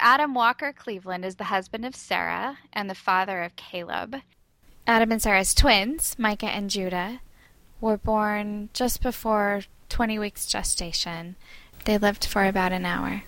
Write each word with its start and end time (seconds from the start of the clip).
Adam 0.00 0.32
Walker 0.32 0.72
Cleveland 0.72 1.26
is 1.26 1.36
the 1.36 1.44
husband 1.44 1.84
of 1.84 1.94
Sarah 1.94 2.58
and 2.72 2.88
the 2.88 2.94
father 2.94 3.42
of 3.42 3.54
Caleb. 3.56 4.16
Adam 4.86 5.12
and 5.12 5.20
Sarah's 5.20 5.54
twins, 5.54 6.18
Micah 6.18 6.46
and 6.46 6.70
Judah, 6.70 7.20
were 7.82 7.98
born 7.98 8.70
just 8.72 9.02
before 9.02 9.62
20 9.90 10.18
weeks 10.18 10.46
gestation. 10.46 11.36
They 11.84 11.98
lived 11.98 12.24
for 12.24 12.46
about 12.46 12.72
an 12.72 12.86
hour. 12.86 13.24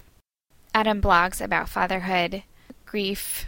Adam 0.74 1.02
blogs 1.02 1.44
about 1.44 1.68
fatherhood, 1.68 2.42
grief, 2.86 3.46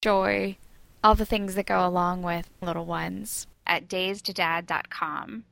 joy, 0.00 0.56
all 1.04 1.14
the 1.14 1.26
things 1.26 1.54
that 1.54 1.66
go 1.66 1.86
along 1.86 2.22
with 2.22 2.48
little 2.62 2.86
ones 2.86 3.46
at 3.66 3.86
dazeddad.com. 3.86 5.44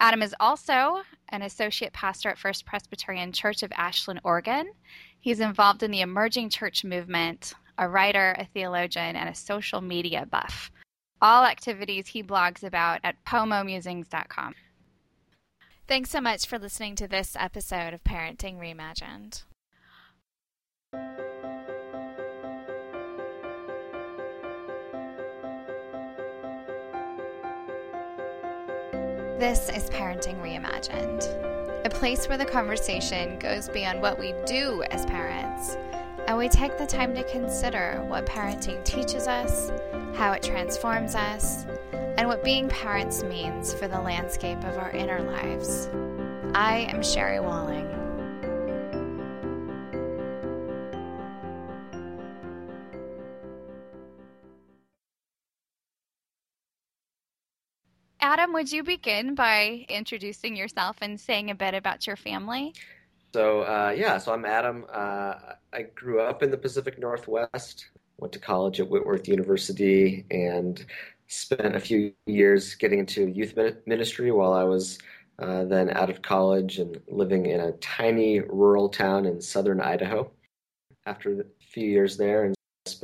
Adam 0.00 0.22
is 0.22 0.34
also 0.40 1.02
an 1.28 1.42
associate 1.42 1.92
pastor 1.92 2.30
at 2.30 2.38
First 2.38 2.64
Presbyterian 2.64 3.32
Church 3.32 3.62
of 3.62 3.72
Ashland, 3.76 4.20
Oregon. 4.24 4.72
He's 5.24 5.40
involved 5.40 5.82
in 5.82 5.90
the 5.90 6.02
emerging 6.02 6.50
church 6.50 6.84
movement, 6.84 7.54
a 7.78 7.88
writer, 7.88 8.36
a 8.38 8.44
theologian, 8.44 9.16
and 9.16 9.26
a 9.26 9.34
social 9.34 9.80
media 9.80 10.26
buff. 10.30 10.70
All 11.22 11.46
activities 11.46 12.08
he 12.08 12.22
blogs 12.22 12.62
about 12.62 13.00
at 13.02 13.16
pomomusings.com. 13.24 14.54
Thanks 15.88 16.10
so 16.10 16.20
much 16.20 16.44
for 16.44 16.58
listening 16.58 16.94
to 16.96 17.08
this 17.08 17.36
episode 17.40 17.94
of 17.94 18.04
Parenting 18.04 18.58
Reimagined. 18.58 19.44
This 29.40 29.70
is 29.70 29.88
Parenting 29.88 30.42
Reimagined, 30.42 31.53
a 31.84 31.90
place 31.90 32.28
where 32.28 32.38
the 32.38 32.44
conversation 32.46 33.38
goes 33.38 33.68
beyond 33.68 34.00
what 34.00 34.18
we 34.18 34.34
do 34.46 34.82
as 34.90 35.04
parents, 35.04 35.76
and 36.26 36.38
we 36.38 36.48
take 36.48 36.78
the 36.78 36.86
time 36.86 37.14
to 37.14 37.22
consider 37.24 38.02
what 38.08 38.24
parenting 38.24 38.82
teaches 38.84 39.28
us, 39.28 39.70
how 40.14 40.32
it 40.32 40.42
transforms 40.42 41.14
us, 41.14 41.66
and 42.16 42.26
what 42.26 42.42
being 42.42 42.68
parents 42.70 43.22
means 43.22 43.74
for 43.74 43.86
the 43.86 44.00
landscape 44.00 44.58
of 44.64 44.78
our 44.78 44.92
inner 44.92 45.20
lives. 45.22 45.90
I 46.54 46.88
am 46.90 47.02
Sherry 47.02 47.40
Walling. 47.40 48.03
Would 58.54 58.70
you 58.70 58.84
begin 58.84 59.34
by 59.34 59.84
introducing 59.88 60.54
yourself 60.54 60.96
and 61.02 61.20
saying 61.20 61.50
a 61.50 61.54
bit 61.56 61.74
about 61.74 62.06
your 62.06 62.14
family? 62.14 62.72
So, 63.34 63.62
uh, 63.62 63.92
yeah, 63.96 64.16
so 64.18 64.32
I'm 64.32 64.44
Adam. 64.44 64.86
Uh, 64.92 65.34
I 65.72 65.82
grew 65.92 66.20
up 66.20 66.40
in 66.40 66.52
the 66.52 66.56
Pacific 66.56 66.96
Northwest, 67.00 67.88
went 68.18 68.32
to 68.32 68.38
college 68.38 68.78
at 68.78 68.88
Whitworth 68.88 69.26
University, 69.26 70.24
and 70.30 70.86
spent 71.26 71.74
a 71.74 71.80
few 71.80 72.12
years 72.26 72.76
getting 72.76 73.00
into 73.00 73.26
youth 73.26 73.58
ministry 73.86 74.30
while 74.30 74.52
I 74.52 74.62
was 74.62 75.00
uh, 75.40 75.64
then 75.64 75.90
out 75.90 76.08
of 76.08 76.22
college 76.22 76.78
and 76.78 77.00
living 77.08 77.46
in 77.46 77.58
a 77.58 77.72
tiny 77.72 78.38
rural 78.38 78.88
town 78.88 79.26
in 79.26 79.40
southern 79.40 79.80
Idaho. 79.80 80.30
After 81.06 81.40
a 81.40 81.44
few 81.58 81.90
years 81.90 82.16
there, 82.16 82.44
and 82.44 82.54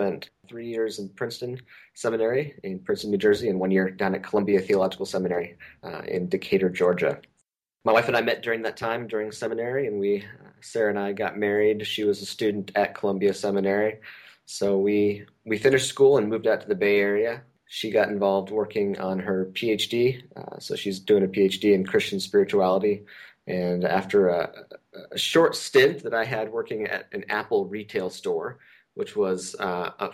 spent 0.00 0.30
three 0.48 0.66
years 0.66 0.98
in 0.98 1.10
Princeton 1.10 1.60
Seminary 1.94 2.54
in 2.64 2.78
Princeton, 2.78 3.10
New 3.10 3.18
Jersey, 3.18 3.50
and 3.50 3.60
one 3.60 3.70
year 3.70 3.90
down 3.90 4.14
at 4.14 4.22
Columbia 4.22 4.58
Theological 4.58 5.04
Seminary 5.04 5.58
uh, 5.82 6.00
in 6.08 6.26
Decatur, 6.26 6.70
Georgia. 6.70 7.20
My 7.84 7.92
wife 7.92 8.08
and 8.08 8.16
I 8.16 8.22
met 8.22 8.42
during 8.42 8.62
that 8.62 8.78
time 8.78 9.06
during 9.06 9.30
seminary, 9.30 9.86
and 9.86 10.00
we, 10.00 10.24
Sarah 10.62 10.90
and 10.90 10.98
I, 10.98 11.12
got 11.12 11.36
married. 11.36 11.86
She 11.86 12.04
was 12.04 12.22
a 12.22 12.26
student 12.26 12.72
at 12.74 12.94
Columbia 12.94 13.34
Seminary, 13.34 14.00
so 14.46 14.78
we 14.78 15.26
we 15.44 15.58
finished 15.58 15.88
school 15.88 16.16
and 16.16 16.28
moved 16.28 16.46
out 16.46 16.62
to 16.62 16.68
the 16.68 16.74
Bay 16.74 16.98
Area. 16.98 17.42
She 17.66 17.90
got 17.90 18.08
involved 18.08 18.50
working 18.50 18.98
on 18.98 19.18
her 19.18 19.50
PhD, 19.52 20.22
uh, 20.34 20.58
so 20.58 20.76
she's 20.76 20.98
doing 20.98 21.24
a 21.24 21.28
PhD 21.28 21.74
in 21.74 21.86
Christian 21.86 22.20
spirituality. 22.20 23.04
And 23.46 23.84
after 23.84 24.28
a, 24.28 24.50
a 25.12 25.18
short 25.18 25.56
stint 25.56 26.02
that 26.04 26.14
I 26.14 26.24
had 26.24 26.52
working 26.52 26.86
at 26.86 27.06
an 27.12 27.24
Apple 27.28 27.66
retail 27.66 28.10
store, 28.10 28.58
which 29.00 29.16
was 29.16 29.56
uh, 29.58 29.90
a, 29.98 30.10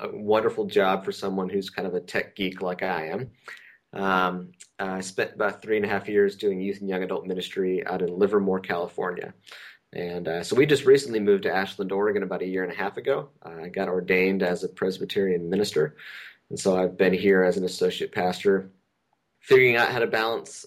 a, 0.00 0.08
wonderful 0.16 0.64
job 0.64 1.04
for 1.04 1.12
someone 1.12 1.50
who's 1.50 1.68
kind 1.68 1.86
of 1.86 1.94
a 1.94 2.00
tech 2.00 2.34
geek 2.34 2.62
like 2.62 2.82
I 2.82 3.08
am. 3.08 3.30
Um, 3.92 4.52
I 4.78 5.02
spent 5.02 5.34
about 5.34 5.60
three 5.60 5.76
and 5.76 5.84
a 5.84 5.88
half 5.90 6.08
years 6.08 6.36
doing 6.36 6.58
youth 6.58 6.80
and 6.80 6.88
young 6.88 7.02
adult 7.02 7.26
ministry 7.26 7.86
out 7.86 8.00
in 8.00 8.18
Livermore, 8.18 8.60
California. 8.60 9.34
And 9.92 10.26
uh, 10.26 10.42
so 10.42 10.56
we 10.56 10.64
just 10.64 10.86
recently 10.86 11.20
moved 11.20 11.42
to 11.42 11.52
Ashland, 11.54 11.92
Oregon 11.92 12.22
about 12.22 12.40
a 12.40 12.46
year 12.46 12.62
and 12.62 12.72
a 12.72 12.76
half 12.76 12.96
ago. 12.96 13.28
I 13.42 13.68
got 13.68 13.88
ordained 13.90 14.42
as 14.42 14.64
a 14.64 14.70
Presbyterian 14.70 15.50
minister. 15.50 15.96
And 16.48 16.58
so 16.58 16.78
I've 16.78 16.96
been 16.96 17.12
here 17.12 17.42
as 17.42 17.58
an 17.58 17.64
associate 17.64 18.10
pastor, 18.10 18.70
figuring 19.40 19.76
out 19.76 19.92
how 19.92 19.98
to 19.98 20.06
balance 20.06 20.64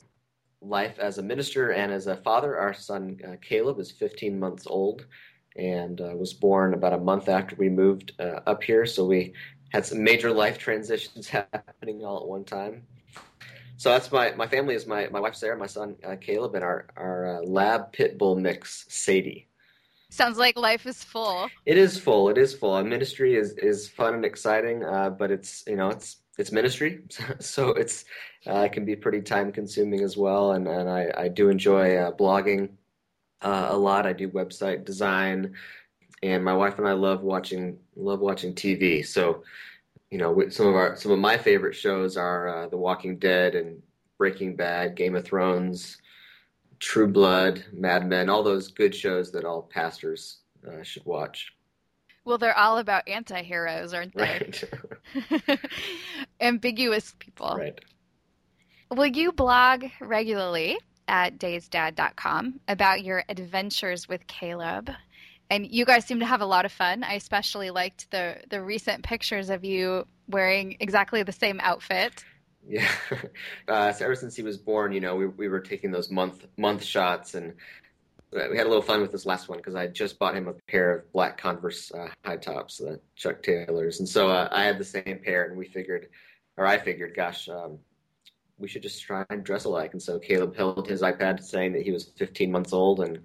life 0.62 1.00
as 1.00 1.17
a 1.17 1.23
minister 1.23 1.72
and 1.72 1.91
as 1.91 2.06
a 2.06 2.17
father. 2.17 2.56
Our 2.56 2.75
son 2.75 3.17
uh, 3.28 3.38
Caleb 3.41 3.79
is 3.79 3.89
15 3.89 4.39
months 4.39 4.67
old 4.67 5.07
and 5.55 6.01
uh, 6.01 6.15
was 6.15 6.33
born 6.33 6.73
about 6.73 6.93
a 6.93 6.97
month 6.97 7.29
after 7.29 7.55
we 7.55 7.69
moved 7.69 8.13
uh, 8.19 8.41
up 8.45 8.63
here. 8.63 8.85
So 8.85 9.05
we 9.05 9.33
had 9.69 9.85
some 9.85 10.03
major 10.03 10.31
life 10.31 10.57
transitions 10.57 11.27
happening 11.29 12.05
all 12.05 12.21
at 12.21 12.27
one 12.27 12.43
time. 12.43 12.83
So 13.77 13.89
that's 13.89 14.11
my 14.11 14.31
my 14.35 14.47
family 14.47 14.75
is 14.75 14.85
my 14.85 15.07
my 15.09 15.19
wife 15.19 15.35
Sarah, 15.35 15.57
my 15.57 15.65
son 15.65 15.95
uh, 16.03 16.15
Caleb, 16.15 16.55
and 16.55 16.63
our 16.63 16.85
our 16.95 17.37
uh, 17.37 17.41
lab 17.41 17.91
pit 17.91 18.17
bull 18.17 18.35
mix 18.35 18.85
Sadie. 18.87 19.47
Sounds 20.09 20.37
like 20.37 20.57
life 20.57 20.85
is 20.85 21.03
full. 21.03 21.49
It 21.65 21.77
is 21.77 21.97
full. 21.97 22.29
It 22.29 22.37
is 22.37 22.53
full. 22.53 22.73
Our 22.73 22.83
ministry 22.83 23.35
is 23.35 23.53
is 23.53 23.89
fun 23.89 24.13
and 24.13 24.23
exciting, 24.23 24.83
uh, 24.83 25.09
but 25.09 25.31
it's 25.31 25.63
you 25.67 25.75
know 25.75 25.89
it's 25.89 26.17
it's 26.37 26.51
ministry, 26.51 27.01
so 27.39 27.69
it's 27.69 28.05
uh, 28.47 28.59
it 28.59 28.73
can 28.73 28.85
be 28.85 28.95
pretty 28.95 29.21
time 29.21 29.51
consuming 29.51 30.01
as 30.01 30.15
well. 30.15 30.53
And 30.53 30.67
and 30.67 30.87
I 30.89 31.11
I 31.17 31.27
do 31.29 31.49
enjoy 31.49 31.95
blogging 32.11 32.69
uh, 33.43 33.67
a 33.71 33.77
lot. 33.77 34.05
I 34.05 34.13
do 34.13 34.29
website 34.29 34.85
design, 34.85 35.53
and 36.21 36.43
my 36.43 36.53
wife 36.53 36.77
and 36.79 36.87
I 36.87 36.93
love 36.93 37.21
watching 37.21 37.77
love 37.95 38.19
watching 38.19 38.53
TV. 38.53 39.05
So, 39.05 39.43
you 40.09 40.17
know, 40.17 40.49
some 40.49 40.67
of 40.67 40.75
our 40.75 40.95
some 40.95 41.11
of 41.11 41.19
my 41.19 41.37
favorite 41.37 41.75
shows 41.75 42.17
are 42.17 42.47
uh, 42.47 42.67
The 42.67 42.77
Walking 42.77 43.17
Dead 43.17 43.55
and 43.55 43.81
Breaking 44.17 44.55
Bad, 44.55 44.95
Game 44.95 45.15
of 45.15 45.25
Thrones, 45.25 45.97
True 46.79 47.07
Blood, 47.07 47.63
Mad 47.73 48.07
Men, 48.07 48.29
all 48.29 48.43
those 48.43 48.69
good 48.69 48.95
shows 48.95 49.31
that 49.31 49.45
all 49.45 49.63
pastors 49.63 50.39
uh, 50.67 50.83
should 50.83 51.05
watch. 51.05 51.53
Well, 52.25 52.37
they're 52.37 52.57
all 52.57 52.77
about 52.77 53.07
anti-heroes, 53.07 53.93
aren't 53.93 54.15
they? 54.15 54.53
Right. 55.33 55.59
Ambiguous 56.39 57.13
people. 57.19 57.55
Right. 57.57 57.79
Will 58.89 59.07
you 59.07 59.33
blog 59.33 59.85
regularly? 59.99 60.77
At 61.07 61.37
dazeddad.com 61.37 62.59
about 62.67 63.03
your 63.03 63.23
adventures 63.29 64.07
with 64.07 64.25
Caleb. 64.27 64.89
And 65.49 65.69
you 65.69 65.85
guys 65.85 66.05
seem 66.05 66.19
to 66.19 66.25
have 66.25 66.41
a 66.41 66.45
lot 66.45 66.65
of 66.65 66.71
fun. 66.71 67.03
I 67.03 67.13
especially 67.13 67.69
liked 67.69 68.09
the 68.11 68.37
the 68.49 68.61
recent 68.61 69.03
pictures 69.03 69.49
of 69.49 69.63
you 69.63 70.07
wearing 70.27 70.77
exactly 70.79 71.21
the 71.23 71.31
same 71.31 71.59
outfit. 71.61 72.23
Yeah. 72.67 72.89
Uh, 73.67 73.93
so 73.93 74.03
ever 74.03 74.15
since 74.15 74.35
he 74.35 74.43
was 74.43 74.57
born, 74.57 74.91
you 74.91 74.99
know, 74.99 75.15
we 75.15 75.27
we 75.27 75.47
were 75.47 75.59
taking 75.59 75.91
those 75.91 76.11
month 76.11 76.45
month 76.57 76.83
shots, 76.83 77.33
and 77.33 77.53
we 78.31 78.57
had 78.57 78.65
a 78.65 78.69
little 78.69 78.81
fun 78.81 79.01
with 79.01 79.11
this 79.11 79.25
last 79.25 79.47
one 79.47 79.57
because 79.57 79.75
I 79.75 79.87
just 79.87 80.19
bought 80.19 80.35
him 80.35 80.47
a 80.47 80.53
pair 80.69 80.93
of 80.93 81.11
black 81.13 81.37
Converse 81.37 81.91
uh, 81.93 82.09
high 82.25 82.37
tops, 82.37 82.81
uh, 82.81 82.97
Chuck 83.15 83.41
Taylors, 83.41 83.99
and 83.99 84.09
so 84.09 84.29
uh, 84.29 84.49
I 84.51 84.63
had 84.63 84.77
the 84.77 84.85
same 84.85 85.19
pair, 85.23 85.45
and 85.45 85.57
we 85.57 85.65
figured, 85.65 86.09
or 86.57 86.65
I 86.65 86.77
figured, 86.77 87.15
gosh, 87.15 87.47
um, 87.47 87.79
we 88.57 88.67
should 88.67 88.83
just 88.83 89.03
try 89.03 89.25
and 89.29 89.43
dress 89.43 89.65
alike. 89.65 89.93
And 89.93 90.01
so 90.01 90.19
Caleb 90.19 90.55
held 90.55 90.87
his 90.87 91.01
iPad 91.01 91.41
saying 91.43 91.73
that 91.73 91.83
he 91.83 91.91
was 91.91 92.11
15 92.17 92.51
months 92.51 92.73
old, 92.73 93.01
and 93.01 93.19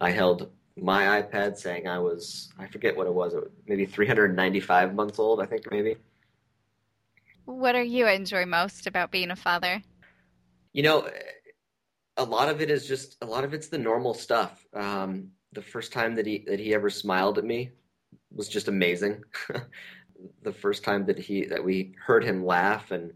I 0.00 0.10
held 0.10 0.50
my 0.76 1.22
iPad 1.22 1.56
saying 1.56 1.86
I 1.86 1.98
was, 1.98 2.52
I 2.58 2.66
forget 2.66 2.96
what 2.96 3.06
it 3.06 3.14
was, 3.14 3.34
maybe 3.66 3.86
395 3.86 4.94
months 4.94 5.18
old, 5.18 5.40
I 5.40 5.46
think 5.46 5.70
maybe. 5.70 5.96
What 7.44 7.72
do 7.72 7.80
you 7.80 8.08
enjoy 8.08 8.46
most 8.46 8.86
about 8.86 9.10
being 9.10 9.30
a 9.30 9.36
father? 9.36 9.82
You 10.72 10.82
know, 10.82 11.08
a 12.16 12.24
lot 12.24 12.48
of 12.48 12.60
it 12.60 12.70
is 12.70 12.88
just, 12.88 13.16
a 13.22 13.26
lot 13.26 13.44
of 13.44 13.54
it's 13.54 13.68
the 13.68 13.78
normal 13.78 14.14
stuff. 14.14 14.64
Um, 14.74 15.28
the 15.52 15.62
first 15.62 15.92
time 15.92 16.16
that 16.16 16.26
he, 16.26 16.44
that 16.48 16.58
he 16.58 16.74
ever 16.74 16.90
smiled 16.90 17.38
at 17.38 17.44
me 17.44 17.70
was 18.32 18.48
just 18.48 18.66
amazing. 18.66 19.22
the 20.42 20.52
first 20.52 20.82
time 20.82 21.06
that 21.06 21.18
he, 21.18 21.44
that 21.44 21.62
we 21.62 21.94
heard 22.04 22.24
him 22.24 22.44
laugh 22.44 22.90
and, 22.90 23.12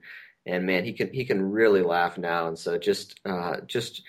and 0.48 0.66
man, 0.66 0.84
he 0.84 0.92
can 0.92 1.12
he 1.12 1.24
can 1.24 1.50
really 1.50 1.82
laugh 1.82 2.18
now. 2.18 2.48
And 2.48 2.58
so 2.58 2.78
just 2.78 3.20
uh, 3.24 3.60
just 3.66 4.02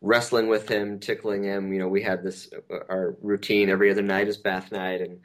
wrestling 0.00 0.48
with 0.48 0.68
him, 0.68 0.98
tickling 0.98 1.44
him. 1.44 1.72
You 1.72 1.78
know, 1.78 1.88
we 1.88 2.02
had 2.02 2.22
this 2.22 2.50
uh, 2.70 2.78
our 2.88 3.16
routine 3.22 3.70
every 3.70 3.90
other 3.90 4.02
night 4.02 4.28
is 4.28 4.36
bath 4.36 4.72
night, 4.72 5.00
and 5.00 5.20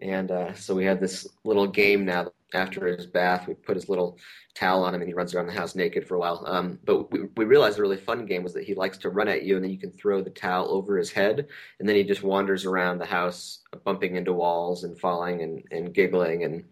and 0.00 0.30
uh, 0.30 0.54
so 0.54 0.74
we 0.74 0.84
had 0.84 1.00
this 1.00 1.26
little 1.44 1.66
game 1.66 2.04
now 2.04 2.30
after 2.54 2.86
his 2.86 3.06
bath, 3.06 3.46
we 3.46 3.54
put 3.54 3.76
his 3.76 3.88
little 3.88 4.18
towel 4.54 4.84
on 4.84 4.94
him 4.94 5.00
and 5.00 5.08
he 5.08 5.14
runs 5.14 5.34
around 5.34 5.46
the 5.46 5.52
house 5.52 5.74
naked 5.74 6.06
for 6.06 6.16
a 6.16 6.18
while. 6.18 6.44
Um, 6.46 6.78
but 6.84 7.10
we, 7.10 7.20
we 7.36 7.44
realized 7.44 7.78
a 7.78 7.82
really 7.82 7.96
fun 7.96 8.26
game 8.26 8.42
was 8.42 8.52
that 8.54 8.64
he 8.64 8.74
likes 8.74 8.98
to 8.98 9.10
run 9.10 9.28
at 9.28 9.42
you 9.42 9.56
and 9.56 9.64
then 9.64 9.70
you 9.70 9.78
can 9.78 9.90
throw 9.90 10.22
the 10.22 10.30
towel 10.30 10.68
over 10.70 10.98
his 10.98 11.10
head 11.10 11.48
and 11.80 11.88
then 11.88 11.96
he 11.96 12.04
just 12.04 12.22
wanders 12.22 12.64
around 12.66 12.98
the 12.98 13.06
house, 13.06 13.60
bumping 13.84 14.16
into 14.16 14.32
walls 14.32 14.84
and 14.84 14.98
falling 14.98 15.42
and, 15.42 15.64
and 15.70 15.94
giggling 15.94 16.44
and 16.44 16.64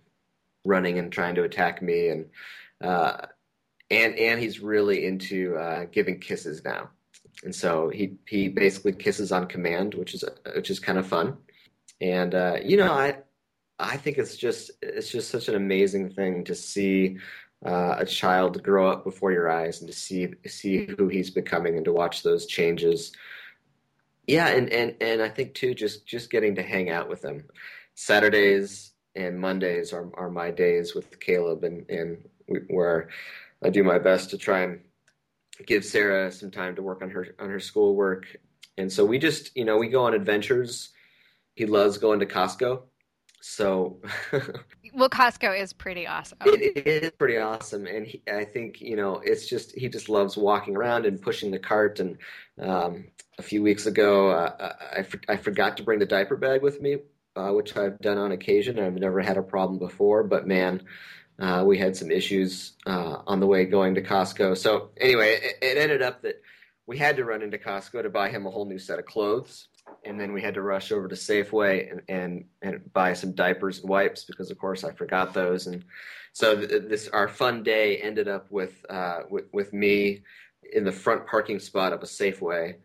running 0.64 0.98
and 0.98 1.10
trying 1.10 1.34
to 1.36 1.44
attack 1.44 1.81
me. 1.81 2.08
And, 2.08 2.26
uh, 2.81 3.27
and, 3.91 4.15
and 4.17 4.41
he's 4.41 4.61
really 4.61 5.06
into 5.06 5.56
uh, 5.56 5.87
giving 5.91 6.21
kisses 6.21 6.65
now. 6.65 6.91
And 7.43 7.55
so 7.55 7.88
he, 7.88 8.17
he 8.27 8.49
basically 8.49 8.93
kisses 8.93 9.32
on 9.32 9.47
command, 9.47 9.94
which 9.94 10.15
is, 10.15 10.25
which 10.55 10.71
is 10.71 10.79
kind 10.79 10.99
of 10.99 11.06
fun. 11.06 11.37
And, 12.00 12.35
uh, 12.35 12.56
you 12.62 12.77
know, 12.77 12.93
I, 12.93 13.17
I 13.81 13.97
think 13.97 14.19
it's 14.19 14.37
just 14.37 14.71
it's 14.82 15.11
just 15.11 15.31
such 15.31 15.49
an 15.49 15.55
amazing 15.55 16.11
thing 16.11 16.44
to 16.44 16.55
see 16.55 17.17
uh, 17.65 17.97
a 17.99 18.05
child 18.05 18.62
grow 18.62 18.91
up 18.91 19.05
before 19.05 19.32
your 19.32 19.50
eyes 19.50 19.81
and 19.81 19.91
to 19.91 19.97
see 19.97 20.29
see 20.47 20.87
who 20.99 21.09
he's 21.09 21.31
becoming 21.31 21.77
and 21.77 21.85
to 21.87 21.93
watch 21.93 22.23
those 22.23 22.47
changes. 22.47 23.12
Yeah, 24.27 24.49
and 24.49 24.69
and 24.71 24.97
and 25.00 25.23
I 25.23 25.29
think 25.29 25.55
too, 25.55 25.75
just 25.75 26.06
just 26.06 26.31
getting 26.31 26.55
to 26.56 26.62
hang 26.62 26.91
out 26.91 27.09
with 27.09 27.25
him. 27.25 27.44
Saturdays 27.94 28.93
and 29.15 29.41
Mondays 29.41 29.93
are 29.93 30.11
are 30.15 30.31
my 30.31 30.50
days 30.50 30.94
with 30.94 31.19
Caleb, 31.19 31.65
and 31.65 31.88
and 31.88 32.29
where 32.69 33.08
I 33.62 33.70
do 33.70 33.85
my 33.85 33.99
best 33.99 34.31
to 34.31 34.38
try 34.38 34.62
and 34.62 34.81
give 35.67 35.85
Sarah 35.85 36.31
some 36.32 36.50
time 36.50 36.76
to 36.76 36.82
work 36.82 37.02
on 37.02 37.11
her 37.11 37.35
on 37.38 37.50
her 37.50 37.61
schoolwork. 37.61 38.26
And 38.79 38.93
so 38.93 39.05
we 39.05 39.19
just 39.19 39.56
you 39.56 39.64
know 39.64 39.79
we 39.79 39.88
go 39.88 40.05
on 40.05 40.14
adventures. 40.14 40.91
He 41.55 41.67
loves 41.67 41.99
going 41.99 42.20
to 42.20 42.26
Costco 42.26 42.82
so, 43.41 44.00
well, 44.94 45.08
Costco 45.08 45.58
is 45.58 45.73
pretty 45.73 46.06
awesome. 46.06 46.38
It 46.44 46.87
is 46.87 47.11
pretty 47.12 47.38
awesome, 47.38 47.87
and 47.87 48.06
he, 48.06 48.23
I 48.31 48.44
think 48.44 48.81
you 48.81 48.96
know 48.96 49.17
it's 49.25 49.49
just 49.49 49.75
he 49.75 49.88
just 49.88 50.08
loves 50.08 50.37
walking 50.37 50.76
around 50.76 51.06
and 51.06 51.20
pushing 51.20 51.50
the 51.50 51.58
cart. 51.58 52.00
And 52.00 52.19
um, 52.61 53.06
a 53.38 53.43
few 53.43 53.62
weeks 53.62 53.87
ago, 53.87 54.31
uh, 54.31 54.75
I 54.93 55.32
I 55.32 55.37
forgot 55.38 55.79
to 55.79 55.82
bring 55.82 55.99
the 55.99 56.06
diaper 56.06 56.37
bag 56.37 56.62
with 56.62 56.82
me, 56.82 56.99
uh, 57.35 57.50
which 57.50 57.76
I've 57.76 57.99
done 58.00 58.19
on 58.19 58.32
occasion. 58.32 58.79
I've 58.79 58.94
never 58.94 59.20
had 59.20 59.38
a 59.38 59.43
problem 59.43 59.79
before, 59.79 60.23
but 60.23 60.46
man. 60.46 60.82
Uh, 61.40 61.64
we 61.66 61.78
had 61.78 61.96
some 61.96 62.10
issues 62.10 62.72
uh, 62.87 63.22
on 63.26 63.40
the 63.40 63.46
way 63.46 63.64
going 63.64 63.94
to 63.94 64.02
Costco. 64.02 64.56
So 64.56 64.90
anyway, 65.00 65.38
it, 65.42 65.58
it 65.62 65.78
ended 65.78 66.02
up 66.02 66.22
that 66.22 66.42
we 66.87 66.98
had 66.98 67.16
to 67.16 67.25
run 67.25 67.42
into 67.42 67.56
Costco 67.56 68.02
to 68.02 68.10
buy 68.10 68.28
him 68.28 68.46
a 68.46 68.50
whole 68.50 68.66
new 68.66 68.78
set 68.78 68.98
of 68.98 69.06
clothes 69.06 69.69
and 70.04 70.19
then 70.19 70.32
we 70.32 70.42
had 70.42 70.54
to 70.54 70.62
rush 70.62 70.92
over 70.92 71.08
to 71.08 71.14
Safeway 71.14 71.90
and, 71.90 72.02
and, 72.08 72.44
and 72.62 72.92
buy 72.92 73.12
some 73.12 73.32
diapers 73.32 73.81
and 73.81 73.88
wipes 73.88 74.25
because, 74.25 74.50
of 74.50 74.58
course, 74.58 74.84
I 74.84 74.92
forgot 74.92 75.34
those. 75.34 75.66
And 75.66 75.84
so 76.32 76.56
th- 76.56 76.84
this 76.88 77.08
our 77.08 77.28
fun 77.28 77.62
day 77.62 77.98
ended 77.98 78.28
up 78.28 78.50
with 78.50 78.84
uh, 78.88 79.20
with, 79.28 79.44
with 79.52 79.72
me 79.72 80.22
in 80.72 80.84
the 80.84 80.93
front 80.93 81.26
parking 81.26 81.58
spot 81.58 81.93
of 81.93 82.02
a 82.02 82.06
Safeway 82.06 82.76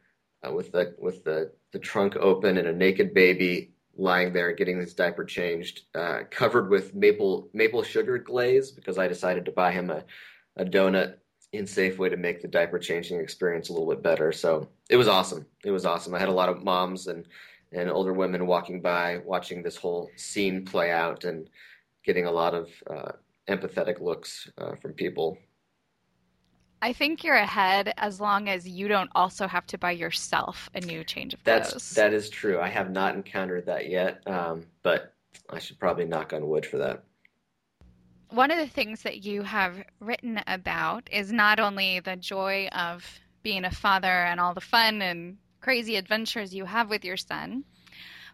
uh, 0.45 0.51
with 0.51 0.71
the 0.71 0.95
with 0.97 1.23
the, 1.23 1.51
the 1.71 1.79
trunk 1.79 2.15
open 2.15 2.57
and 2.57 2.67
a 2.67 2.73
naked 2.73 3.13
baby 3.13 3.71
lying 3.97 4.33
there 4.33 4.51
getting 4.51 4.79
his 4.79 4.93
diaper 4.93 5.23
changed, 5.23 5.81
uh, 5.95 6.19
covered 6.29 6.69
with 6.69 6.95
maple 6.95 7.49
maple 7.53 7.83
sugar 7.83 8.17
glaze 8.17 8.71
because 8.71 8.97
I 8.97 9.07
decided 9.07 9.45
to 9.45 9.51
buy 9.51 9.71
him 9.71 9.89
a, 9.89 10.03
a 10.57 10.65
donut 10.65 11.15
in 11.53 11.65
Safeway 11.65 12.09
to 12.09 12.17
make 12.17 12.41
the 12.41 12.47
diaper 12.47 12.79
changing 12.79 13.19
experience 13.19 13.69
a 13.69 13.73
little 13.73 13.87
bit 13.87 14.03
better. 14.03 14.31
So 14.31 14.69
it 14.89 14.97
was 14.97 15.07
awesome. 15.07 15.45
It 15.63 15.71
was 15.71 15.85
awesome. 15.85 16.13
I 16.13 16.19
had 16.19 16.29
a 16.29 16.33
lot 16.33 16.49
of 16.49 16.63
moms 16.63 17.07
and 17.07 17.25
and 17.71 17.89
older 17.89 18.13
women 18.13 18.47
walking 18.47 18.81
by, 18.81 19.19
watching 19.25 19.61
this 19.61 19.75
whole 19.75 20.09
scene 20.15 20.63
play 20.65 20.91
out, 20.91 21.25
and 21.25 21.49
getting 22.03 22.25
a 22.25 22.31
lot 22.31 22.53
of 22.53 22.69
uh, 22.89 23.11
empathetic 23.49 23.99
looks 23.99 24.49
uh, 24.57 24.75
from 24.75 24.93
people. 24.93 25.37
I 26.85 26.93
think 26.93 27.23
you're 27.23 27.33
ahead 27.33 27.93
as 27.97 28.21
long 28.21 28.47
as 28.47 28.67
you 28.67 28.87
don't 28.87 29.09
also 29.15 29.47
have 29.47 29.65
to 29.67 29.77
buy 29.77 29.91
yourself 29.91 30.69
a 30.75 30.81
new 30.81 31.03
change 31.03 31.33
of 31.33 31.43
clothes. 31.43 31.71
That's 31.71 31.95
that 31.95 32.13
is 32.13 32.29
true. 32.29 32.59
I 32.59 32.67
have 32.67 32.91
not 32.91 33.15
encountered 33.15 33.65
that 33.65 33.89
yet, 33.89 34.21
um, 34.27 34.67
but 34.83 35.13
I 35.49 35.57
should 35.57 35.79
probably 35.79 36.05
knock 36.05 36.31
on 36.31 36.47
wood 36.47 36.65
for 36.65 36.77
that 36.77 37.03
one 38.29 38.51
of 38.51 38.57
the 38.57 38.67
things 38.67 39.03
that 39.03 39.23
you 39.23 39.43
have 39.43 39.83
written 39.99 40.41
about 40.47 41.09
is 41.11 41.31
not 41.31 41.59
only 41.59 41.99
the 42.01 42.15
joy 42.15 42.67
of 42.67 43.19
being 43.43 43.65
a 43.65 43.71
father 43.71 44.07
and 44.07 44.39
all 44.39 44.53
the 44.53 44.61
fun 44.61 45.01
and 45.01 45.37
crazy 45.61 45.95
adventures 45.95 46.53
you 46.53 46.65
have 46.65 46.89
with 46.89 47.05
your 47.05 47.17
son, 47.17 47.63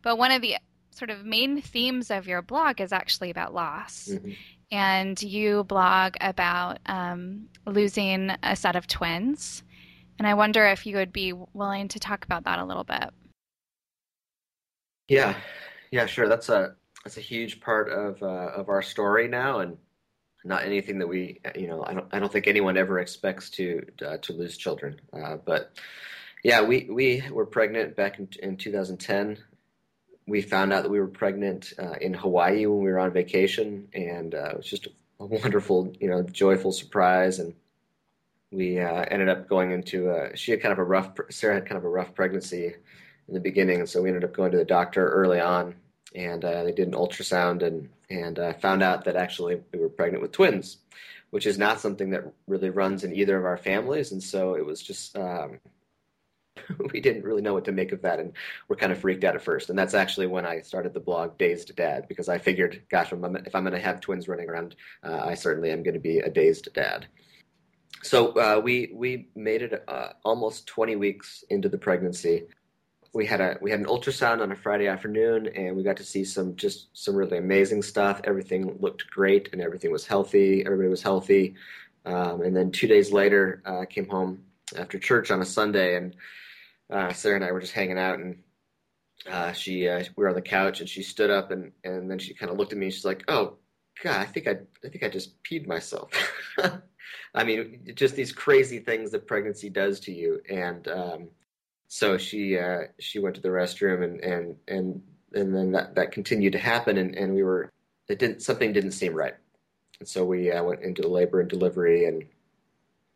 but 0.01 0.17
one 0.17 0.31
of 0.31 0.41
the 0.41 0.55
sort 0.91 1.09
of 1.09 1.25
main 1.25 1.61
themes 1.61 2.09
of 2.09 2.27
your 2.27 2.41
blog 2.41 2.81
is 2.81 2.91
actually 2.91 3.29
about 3.29 3.53
loss. 3.53 4.09
Mm-hmm. 4.11 4.31
And 4.71 5.21
you 5.21 5.65
blog 5.65 6.15
about 6.21 6.79
um, 6.85 7.49
losing 7.65 8.31
a 8.43 8.55
set 8.55 8.75
of 8.75 8.87
twins. 8.87 9.63
And 10.17 10.27
I 10.27 10.33
wonder 10.33 10.65
if 10.65 10.85
you 10.85 10.97
would 10.97 11.11
be 11.11 11.33
willing 11.33 11.87
to 11.89 11.99
talk 11.99 12.23
about 12.23 12.45
that 12.45 12.59
a 12.59 12.65
little 12.65 12.83
bit. 12.83 13.09
Yeah, 15.07 15.35
yeah, 15.91 16.05
sure. 16.05 16.29
That's 16.29 16.47
a 16.49 16.75
that's 17.03 17.17
a 17.17 17.21
huge 17.21 17.59
part 17.59 17.89
of 17.89 18.21
uh, 18.23 18.51
of 18.55 18.69
our 18.69 18.81
story 18.81 19.27
now, 19.27 19.59
and 19.59 19.77
not 20.45 20.63
anything 20.63 20.99
that 20.99 21.07
we 21.07 21.41
you 21.55 21.67
know 21.67 21.83
I 21.85 21.93
don't 21.93 22.07
I 22.13 22.19
don't 22.19 22.31
think 22.31 22.47
anyone 22.47 22.77
ever 22.77 22.99
expects 22.99 23.49
to 23.51 23.85
uh, 24.05 24.17
to 24.17 24.33
lose 24.33 24.57
children. 24.57 25.01
Uh, 25.11 25.37
but 25.43 25.77
yeah, 26.43 26.61
we 26.61 26.87
we 26.89 27.23
were 27.29 27.45
pregnant 27.45 27.95
back 27.95 28.19
in, 28.19 28.29
in 28.41 28.57
2010. 28.57 29.37
We 30.27 30.41
found 30.41 30.71
out 30.71 30.83
that 30.83 30.89
we 30.89 30.99
were 30.99 31.07
pregnant 31.07 31.73
uh, 31.79 31.95
in 31.99 32.13
Hawaii 32.13 32.65
when 32.65 32.83
we 32.83 32.91
were 32.91 32.99
on 32.99 33.11
vacation, 33.11 33.87
and 33.93 34.33
uh, 34.35 34.49
it 34.51 34.57
was 34.57 34.67
just 34.67 34.87
a 35.19 35.25
wonderful, 35.25 35.93
you 35.99 36.09
know, 36.09 36.23
joyful 36.23 36.71
surprise. 36.71 37.39
And 37.39 37.53
we 38.51 38.79
uh, 38.79 39.05
ended 39.09 39.29
up 39.29 39.47
going 39.49 39.71
into 39.71 40.09
a, 40.09 40.35
she 40.37 40.51
had 40.51 40.61
kind 40.61 40.71
of 40.71 40.79
a 40.79 40.83
rough 40.83 41.11
Sarah 41.29 41.55
had 41.55 41.65
kind 41.65 41.77
of 41.77 41.85
a 41.85 41.89
rough 41.89 42.13
pregnancy 42.13 42.75
in 43.27 43.33
the 43.33 43.39
beginning, 43.39 43.79
and 43.79 43.89
so 43.89 44.01
we 44.01 44.09
ended 44.09 44.23
up 44.23 44.33
going 44.33 44.51
to 44.51 44.57
the 44.57 44.65
doctor 44.65 45.07
early 45.07 45.39
on 45.39 45.75
and 46.13 46.43
uh, 46.43 46.63
they 46.63 46.71
did 46.71 46.87
an 46.87 46.93
ultrasound 46.93 47.63
and 47.63 47.89
and 48.09 48.39
uh, 48.39 48.53
found 48.53 48.83
out 48.83 49.05
that 49.05 49.15
actually 49.15 49.61
we 49.71 49.79
were 49.79 49.87
pregnant 49.87 50.21
with 50.21 50.33
twins, 50.33 50.77
which 51.29 51.45
is 51.45 51.57
not 51.57 51.79
something 51.79 52.09
that 52.09 52.23
really 52.45 52.69
runs 52.69 53.05
in 53.05 53.15
either 53.15 53.37
of 53.37 53.45
our 53.45 53.57
families, 53.57 54.11
and 54.11 54.21
so 54.21 54.55
it 54.55 54.65
was 54.65 54.81
just. 54.81 55.17
Um, 55.17 55.59
we 56.93 56.99
didn't 56.99 57.23
really 57.23 57.41
know 57.41 57.53
what 57.53 57.65
to 57.65 57.71
make 57.71 57.91
of 57.91 58.01
that, 58.01 58.19
and 58.19 58.33
we're 58.67 58.75
kind 58.75 58.91
of 58.91 58.99
freaked 58.99 59.23
out 59.23 59.35
at 59.35 59.41
first. 59.41 59.69
And 59.69 59.77
that's 59.77 59.93
actually 59.93 60.27
when 60.27 60.45
I 60.45 60.61
started 60.61 60.93
the 60.93 60.99
blog 60.99 61.37
"Dazed 61.37 61.75
Dad" 61.75 62.07
because 62.07 62.29
I 62.29 62.37
figured, 62.37 62.81
gosh, 62.89 63.11
if 63.11 63.23
I'm, 63.23 63.35
I'm 63.53 63.63
going 63.63 63.71
to 63.71 63.79
have 63.79 64.01
twins 64.01 64.27
running 64.27 64.49
around, 64.49 64.75
uh, 65.03 65.21
I 65.23 65.35
certainly 65.35 65.71
am 65.71 65.83
going 65.83 65.93
to 65.93 65.99
be 65.99 66.19
a 66.19 66.29
dazed 66.29 66.73
dad. 66.73 67.07
So 68.03 68.31
uh, 68.33 68.59
we 68.63 68.91
we 68.93 69.29
made 69.35 69.61
it 69.61 69.83
uh, 69.87 70.09
almost 70.23 70.67
20 70.67 70.95
weeks 70.95 71.43
into 71.49 71.69
the 71.69 71.77
pregnancy, 71.77 72.47
we 73.13 73.25
had 73.25 73.41
a 73.41 73.57
we 73.61 73.71
had 73.71 73.79
an 73.79 73.85
ultrasound 73.87 74.41
on 74.41 74.51
a 74.51 74.55
Friday 74.55 74.87
afternoon, 74.87 75.47
and 75.47 75.75
we 75.75 75.83
got 75.83 75.97
to 75.97 76.03
see 76.03 76.23
some 76.23 76.55
just 76.55 76.87
some 76.93 77.15
really 77.15 77.37
amazing 77.37 77.81
stuff. 77.81 78.21
Everything 78.23 78.77
looked 78.79 79.09
great, 79.09 79.49
and 79.51 79.61
everything 79.61 79.91
was 79.91 80.05
healthy. 80.05 80.65
Everybody 80.65 80.89
was 80.89 81.01
healthy. 81.01 81.55
Um, 82.05 82.41
and 82.41 82.55
then 82.55 82.71
two 82.71 82.87
days 82.87 83.11
later, 83.11 83.61
uh, 83.65 83.79
I 83.79 83.85
came 83.85 84.07
home 84.07 84.43
after 84.77 84.97
church 84.97 85.29
on 85.29 85.41
a 85.41 85.45
Sunday, 85.45 85.97
and 85.97 86.15
uh, 86.91 87.13
Sarah 87.13 87.35
and 87.35 87.45
I 87.45 87.51
were 87.51 87.61
just 87.61 87.73
hanging 87.73 87.97
out, 87.97 88.19
and 88.19 88.41
uh, 89.29 89.51
she 89.53 89.87
uh, 89.87 90.03
we 90.15 90.23
were 90.23 90.29
on 90.29 90.35
the 90.35 90.41
couch, 90.41 90.79
and 90.79 90.89
she 90.89 91.03
stood 91.03 91.29
up, 91.29 91.51
and 91.51 91.71
and 91.83 92.09
then 92.09 92.19
she 92.19 92.33
kind 92.33 92.51
of 92.51 92.57
looked 92.57 92.73
at 92.73 92.77
me. 92.77 92.87
and 92.87 92.93
She's 92.93 93.05
like, 93.05 93.23
"Oh, 93.27 93.57
God, 94.03 94.19
I 94.19 94.25
think 94.25 94.47
I 94.47 94.57
I 94.83 94.89
think 94.89 95.03
I 95.03 95.09
just 95.09 95.41
peed 95.43 95.67
myself." 95.67 96.11
I 97.33 97.43
mean, 97.43 97.93
just 97.95 98.15
these 98.15 98.31
crazy 98.33 98.79
things 98.79 99.11
that 99.11 99.27
pregnancy 99.27 99.69
does 99.69 99.99
to 100.01 100.11
you, 100.11 100.41
and 100.49 100.87
um, 100.87 101.27
so 101.87 102.17
she 102.17 102.57
uh, 102.57 102.83
she 102.99 103.19
went 103.19 103.35
to 103.35 103.41
the 103.41 103.49
restroom 103.49 104.03
and 104.03 104.21
and 104.23 104.55
and 104.69 105.01
and 105.33 105.53
then 105.53 105.71
that, 105.73 105.93
that 105.95 106.11
continued 106.13 106.53
to 106.53 106.59
happen 106.59 106.97
and, 106.97 107.15
and 107.15 107.33
we 107.33 107.43
were 107.43 107.69
it 108.07 108.17
didn't 108.17 108.41
something 108.41 108.71
didn't 108.71 108.91
seem 108.91 109.13
right 109.13 109.35
and 109.99 110.07
so 110.07 110.23
we 110.23 110.51
uh, 110.51 110.63
went 110.63 110.81
into 110.81 111.01
the 111.01 111.07
labor 111.09 111.41
and 111.41 111.49
delivery 111.49 112.05
and 112.05 112.23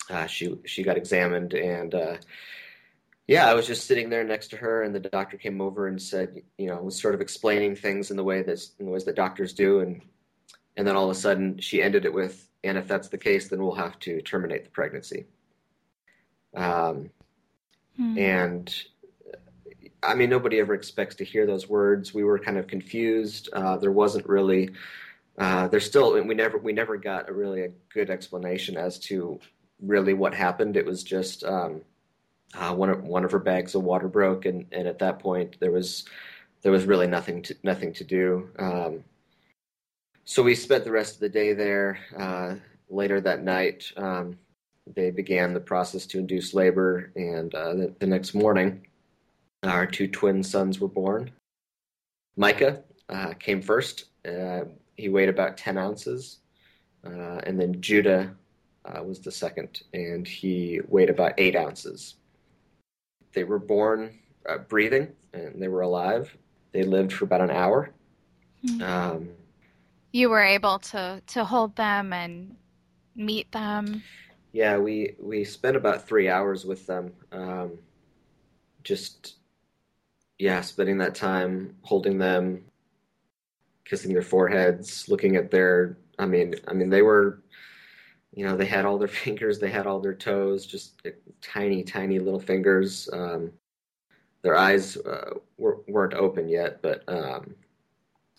uh, 0.10 0.26
she 0.26 0.58
she 0.66 0.84
got 0.84 0.98
examined 0.98 1.54
and 1.54 1.96
uh, 1.96 2.18
yeah 3.28 3.50
I 3.50 3.54
was 3.54 3.68
just 3.68 3.88
sitting 3.88 4.10
there 4.10 4.24
next 4.24 4.50
to 4.50 4.58
her 4.58 4.84
and 4.84 4.94
the 4.94 5.00
doctor 5.00 5.38
came 5.38 5.62
over 5.62 5.88
and 5.88 6.02
said 6.02 6.42
you 6.58 6.68
know 6.68 6.78
was 6.82 7.00
sort 7.00 7.16
of 7.16 7.22
explaining 7.22 7.76
things 7.76 8.12
in 8.12 8.18
the 8.18 8.24
way 8.24 8.42
that 8.42 8.60
in 8.80 8.86
the 8.86 8.92
ways 8.92 9.06
that 9.06 9.16
doctors 9.16 9.54
do 9.54 9.80
and 9.80 10.02
and 10.78 10.88
then 10.88 10.96
all 10.96 11.06
of 11.06 11.12
a 11.12 11.20
sudden 11.20 11.58
she 11.60 11.82
ended 11.82 12.06
it 12.06 12.14
with 12.14 12.50
and 12.64 12.78
if 12.78 12.88
that's 12.88 13.10
the 13.10 13.18
case 13.18 13.48
then 13.48 13.62
we'll 13.62 13.76
have 13.76 13.98
to 14.00 14.22
terminate 14.22 14.64
the 14.64 14.72
pregnancy 14.72 15.26
um, 16.56 17.10
Hmm. 17.98 18.18
And 18.18 18.84
I 20.04 20.16
mean, 20.16 20.30
nobody 20.30 20.60
ever 20.60 20.74
expects 20.74 21.16
to 21.16 21.26
hear 21.26 21.46
those 21.46 21.70
words. 21.70 22.14
We 22.14 22.24
were 22.24 22.40
kind 22.40 22.58
of 22.58 22.68
confused. 22.68 23.50
Uh, 23.52 23.78
there 23.78 23.92
wasn't 23.92 24.28
really. 24.28 24.72
Uh, 25.38 25.68
there's 25.68 25.86
still 25.86 26.22
we 26.24 26.36
never 26.36 26.58
we 26.58 26.74
never 26.74 26.98
got 26.98 27.30
a 27.30 27.34
really 27.34 27.64
a 27.64 27.72
good 27.94 28.10
explanation 28.10 28.78
as 28.78 29.00
to 29.00 29.40
really 29.82 30.14
what 30.14 30.34
happened. 30.34 30.78
It 30.78 30.86
was 30.86 31.04
just 31.04 31.44
um, 31.44 31.82
uh, 32.58 32.74
one 32.74 32.90
of 32.90 33.04
one 33.04 33.26
of 33.26 33.32
her 33.32 33.40
bags 33.40 33.76
of 33.76 33.84
water 33.84 34.08
broke, 34.08 34.46
and, 34.46 34.66
and 34.72 34.88
at 34.88 35.00
that 35.00 35.20
point 35.20 35.58
there 35.60 35.72
was 35.72 36.06
there 36.62 36.72
was 36.72 36.86
really 36.86 37.08
nothing 37.08 37.42
to 37.44 37.56
nothing 37.64 37.94
to 37.94 38.04
do. 38.04 38.50
Um, 38.58 39.04
so 40.24 40.42
we 40.42 40.56
spent 40.56 40.84
the 40.84 40.92
rest 40.92 41.16
of 41.16 41.20
the 41.20 41.30
day 41.30 41.54
there. 41.54 42.00
Uh, 42.18 42.56
later 42.90 43.22
that 43.22 43.44
night, 43.44 43.92
um, 43.96 44.40
they 44.96 45.12
began 45.12 45.54
the 45.54 45.60
process 45.60 46.08
to 46.08 46.20
induce 46.20 46.54
labor, 46.54 47.12
and 47.16 47.54
uh, 47.54 47.74
the, 47.76 47.96
the, 48.00 48.08
next 48.08 48.34
morning, 48.34 48.88
our 49.64 49.86
two 49.86 50.08
twin 50.08 50.42
sons 50.42 50.80
were 50.80 50.88
born. 50.88 51.32
Micah 52.36 52.82
uh, 53.10 53.34
came 53.34 53.62
first. 53.62 54.06
Uh, 54.28 54.62
he 54.98 55.10
weighed 55.10 55.30
about 55.30 55.58
10 55.58 55.78
ounces. 55.78 56.40
Uh, 57.06 57.40
and 57.44 57.60
then 57.60 57.80
Judah 57.80 58.34
was 59.04 59.20
the 59.20 59.32
second, 59.32 59.82
and 59.94 60.28
he 60.28 60.80
weighed 60.88 61.10
about 61.10 61.34
8 61.38 61.56
ounces. 61.56 62.16
They 63.36 63.44
were 63.44 63.60
born 63.60 64.18
breathing, 64.68 65.10
and 65.34 65.62
they 65.62 65.68
were 65.68 65.82
alive. 65.82 66.36
They 66.72 66.84
lived 66.84 67.14
for 67.14 67.26
about 67.26 67.42
an 67.42 67.52
hour. 67.52 67.92
Mm-hmm. 68.66 68.82
Um, 68.82 69.30
you 70.12 70.30
were 70.30 70.44
able 70.44 70.80
to, 70.80 71.22
to 71.28 71.46
hold 71.46 71.76
them 71.76 72.14
and 72.14 72.56
meet 73.16 73.52
them. 73.52 74.02
Yeah, 74.54 74.78
we 74.78 75.16
we 75.20 75.44
spent 75.44 75.76
about 75.76 76.08
three 76.08 76.30
hours 76.30 76.66
with 76.66 76.88
them. 76.88 77.12
Um, 77.32 77.80
just 78.84 79.36
yeah, 80.40 80.62
spending 80.62 80.98
that 81.00 81.16
time 81.16 81.76
holding 81.82 82.18
them, 82.18 82.64
kissing 83.84 84.14
their 84.14 84.22
foreheads, 84.22 85.10
looking 85.10 85.36
at 85.36 85.52
their. 85.52 85.98
I 86.18 86.26
mean, 86.26 86.56
I 86.68 86.74
mean, 86.74 86.90
they 86.90 87.02
were, 87.02 87.42
you 88.36 88.46
know, 88.46 88.56
they 88.56 88.66
had 88.66 88.86
all 88.86 88.98
their 88.98 89.08
fingers, 89.26 89.60
they 89.60 89.72
had 89.72 89.88
all 89.88 90.00
their 90.00 90.14
toes, 90.14 90.66
just 90.66 91.02
tiny, 91.42 91.84
tiny 91.84 92.20
little 92.20 92.40
fingers. 92.40 93.10
Um, 93.12 93.52
their 94.44 94.56
eyes 94.56 94.98
uh, 94.98 95.32
were, 95.58 95.82
not 95.88 96.14
open 96.14 96.48
yet, 96.48 96.82
but 96.84 97.04
um, 97.08 97.56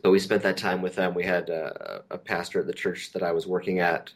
but 0.03 0.11
we 0.11 0.21
spent 0.21 0.45
that 0.45 0.57
time 0.57 0.83
with 0.83 0.95
them. 0.95 1.15
We 1.15 1.25
had 1.25 1.49
a, 1.49 2.05
a 2.11 2.19
pastor 2.19 2.61
at 2.61 2.69
the 2.69 2.73
church 2.73 3.13
that 3.13 3.25
I 3.25 3.33
was 3.33 3.47
working 3.49 3.81
at 3.81 4.13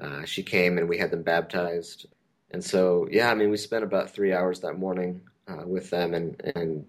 uh, 0.00 0.24
she 0.24 0.42
came 0.42 0.78
and 0.78 0.88
we 0.88 0.98
had 0.98 1.10
them 1.10 1.22
baptized. 1.22 2.06
And 2.50 2.64
so, 2.64 3.08
yeah, 3.10 3.30
I 3.30 3.34
mean, 3.34 3.50
we 3.50 3.56
spent 3.56 3.84
about 3.84 4.10
three 4.10 4.32
hours 4.32 4.60
that 4.60 4.78
morning 4.78 5.20
uh, 5.48 5.66
with 5.66 5.90
them 5.90 6.14
and, 6.14 6.40
and, 6.54 6.84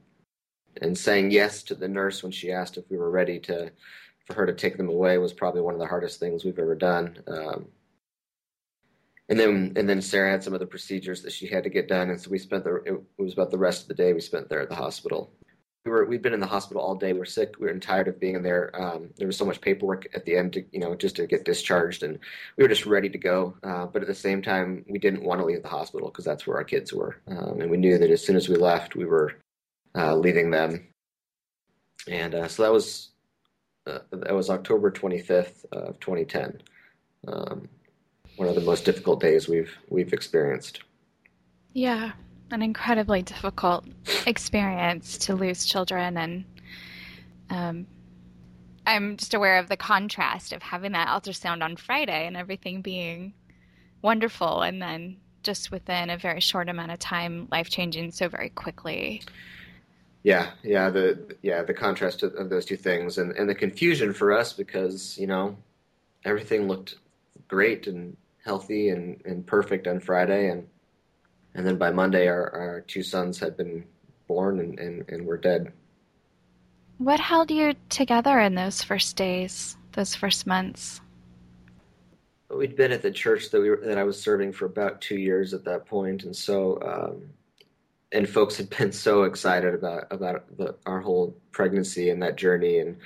and 0.81 0.97
saying 0.97 1.31
yes 1.31 1.63
to 1.63 1.75
the 1.75 1.87
nurse 1.87 2.23
when 2.23 2.31
she 2.31 2.51
asked 2.51 2.77
if 2.77 2.89
we 2.89 2.97
were 2.97 3.09
ready 3.09 3.39
to, 3.39 3.71
for 4.25 4.33
her 4.35 4.45
to 4.45 4.53
take 4.53 4.77
them 4.77 4.89
away 4.89 5.17
was 5.17 5.33
probably 5.33 5.61
one 5.61 5.73
of 5.73 5.79
the 5.79 5.87
hardest 5.87 6.19
things 6.19 6.45
we've 6.45 6.59
ever 6.59 6.75
done. 6.75 7.17
Um, 7.27 7.67
and 9.29 9.39
then, 9.39 9.73
and 9.75 9.87
then 9.87 10.01
Sarah 10.01 10.31
had 10.31 10.43
some 10.43 10.53
of 10.53 10.59
the 10.59 10.65
procedures 10.65 11.21
that 11.21 11.31
she 11.31 11.47
had 11.47 11.63
to 11.63 11.69
get 11.69 11.87
done. 11.87 12.09
And 12.09 12.19
so 12.19 12.29
we 12.29 12.39
spent 12.39 12.63
the, 12.63 12.75
it 12.85 13.01
was 13.17 13.33
about 13.33 13.51
the 13.51 13.57
rest 13.57 13.83
of 13.83 13.87
the 13.87 13.93
day 13.93 14.13
we 14.13 14.21
spent 14.21 14.49
there 14.49 14.61
at 14.61 14.69
the 14.69 14.75
hospital 14.75 15.31
we 15.85 15.91
were 15.91 16.05
we'd 16.05 16.21
been 16.21 16.33
in 16.33 16.39
the 16.39 16.47
hospital 16.47 16.81
all 16.81 16.95
day. 16.95 17.13
We 17.13 17.19
were 17.19 17.25
sick. 17.25 17.55
We 17.59 17.67
were 17.67 17.79
tired 17.79 18.07
of 18.07 18.19
being 18.19 18.35
in 18.35 18.43
there. 18.43 18.69
Um, 18.79 19.09
there 19.17 19.27
was 19.27 19.37
so 19.37 19.45
much 19.45 19.61
paperwork 19.61 20.07
at 20.13 20.25
the 20.25 20.35
end, 20.35 20.53
to, 20.53 20.65
you 20.71 20.79
know, 20.79 20.95
just 20.95 21.15
to 21.17 21.27
get 21.27 21.45
discharged, 21.45 22.03
and 22.03 22.19
we 22.57 22.63
were 22.63 22.69
just 22.69 22.85
ready 22.85 23.09
to 23.09 23.17
go. 23.17 23.55
Uh, 23.63 23.85
but 23.85 24.01
at 24.01 24.07
the 24.07 24.15
same 24.15 24.41
time, 24.41 24.85
we 24.89 24.99
didn't 24.99 25.23
want 25.23 25.39
to 25.39 25.45
leave 25.45 25.63
the 25.63 25.69
hospital 25.69 26.09
because 26.09 26.25
that's 26.25 26.45
where 26.45 26.57
our 26.57 26.63
kids 26.63 26.93
were, 26.93 27.21
um, 27.27 27.61
and 27.61 27.71
we 27.71 27.77
knew 27.77 27.97
that 27.97 28.11
as 28.11 28.25
soon 28.25 28.35
as 28.35 28.49
we 28.49 28.55
left, 28.55 28.95
we 28.95 29.05
were 29.05 29.35
uh, 29.95 30.15
leaving 30.15 30.51
them. 30.51 30.87
And 32.07 32.35
uh, 32.35 32.47
so 32.47 32.63
that 32.63 32.73
was 32.73 33.09
uh, 33.87 33.99
that 34.11 34.33
was 34.33 34.49
October 34.49 34.91
25th 34.91 35.65
of 35.71 35.99
2010. 35.99 36.61
Um, 37.27 37.69
one 38.39 38.47
of 38.47 38.55
the 38.55 38.61
most 38.61 38.85
difficult 38.85 39.19
days 39.19 39.47
we've 39.47 39.77
we've 39.89 40.13
experienced. 40.13 40.81
Yeah, 41.73 42.13
an 42.51 42.61
incredibly 42.61 43.21
difficult 43.21 43.85
experience 44.25 45.17
to 45.19 45.35
lose 45.35 45.65
children 45.65 46.17
and 46.17 46.45
um, 47.49 47.87
i'm 48.87 49.17
just 49.17 49.33
aware 49.33 49.57
of 49.59 49.69
the 49.69 49.77
contrast 49.77 50.53
of 50.53 50.61
having 50.61 50.91
that 50.93 51.07
ultrasound 51.07 51.63
on 51.63 51.75
friday 51.75 52.25
and 52.27 52.37
everything 52.37 52.81
being 52.81 53.33
wonderful 54.01 54.61
and 54.61 54.81
then 54.81 55.17
just 55.43 55.71
within 55.71 56.09
a 56.09 56.17
very 56.17 56.39
short 56.39 56.69
amount 56.69 56.91
of 56.91 56.99
time 56.99 57.47
life 57.51 57.69
changing 57.69 58.11
so 58.11 58.27
very 58.27 58.49
quickly 58.49 59.21
yeah 60.23 60.51
yeah 60.63 60.89
the 60.89 61.35
yeah 61.41 61.61
the 61.63 61.73
contrast 61.73 62.23
of, 62.23 62.33
of 62.35 62.49
those 62.49 62.65
two 62.65 62.77
things 62.77 63.17
and 63.17 63.31
and 63.33 63.49
the 63.49 63.55
confusion 63.55 64.13
for 64.13 64.31
us 64.31 64.53
because 64.53 65.17
you 65.17 65.27
know 65.27 65.55
everything 66.25 66.67
looked 66.67 66.95
great 67.47 67.87
and 67.87 68.15
healthy 68.43 68.89
and, 68.89 69.21
and 69.25 69.45
perfect 69.45 69.87
on 69.87 69.99
friday 69.99 70.49
and 70.49 70.67
and 71.55 71.65
then 71.65 71.77
by 71.77 71.91
Monday, 71.91 72.27
our, 72.27 72.49
our 72.51 72.81
two 72.81 73.03
sons 73.03 73.39
had 73.39 73.57
been 73.57 73.85
born 74.27 74.59
and, 74.59 74.79
and, 74.79 75.09
and 75.09 75.25
were 75.25 75.37
dead. 75.37 75.71
What 76.97 77.19
held 77.19 77.49
you 77.49 77.75
together 77.89 78.39
in 78.39 78.55
those 78.55 78.83
first 78.83 79.15
days, 79.15 79.77
those 79.93 80.15
first 80.15 80.45
months? 80.45 81.01
We'd 82.49 82.75
been 82.75 82.91
at 82.91 83.01
the 83.01 83.11
church 83.11 83.51
that 83.51 83.61
we 83.61 83.69
were, 83.69 83.81
that 83.83 83.97
I 83.97 84.03
was 84.03 84.21
serving 84.21 84.53
for 84.53 84.65
about 84.65 85.01
two 85.01 85.17
years 85.17 85.53
at 85.53 85.63
that 85.65 85.85
point, 85.85 86.23
and 86.23 86.35
so 86.35 86.79
um, 86.81 87.29
and 88.11 88.27
folks 88.27 88.57
had 88.57 88.69
been 88.71 88.91
so 88.91 89.23
excited 89.23 89.75
about 89.75 90.07
about 90.09 90.57
the, 90.57 90.75
our 90.87 90.99
whole 90.99 91.35
pregnancy 91.51 92.09
and 92.09 92.21
that 92.23 92.37
journey, 92.37 92.79
and 92.79 92.97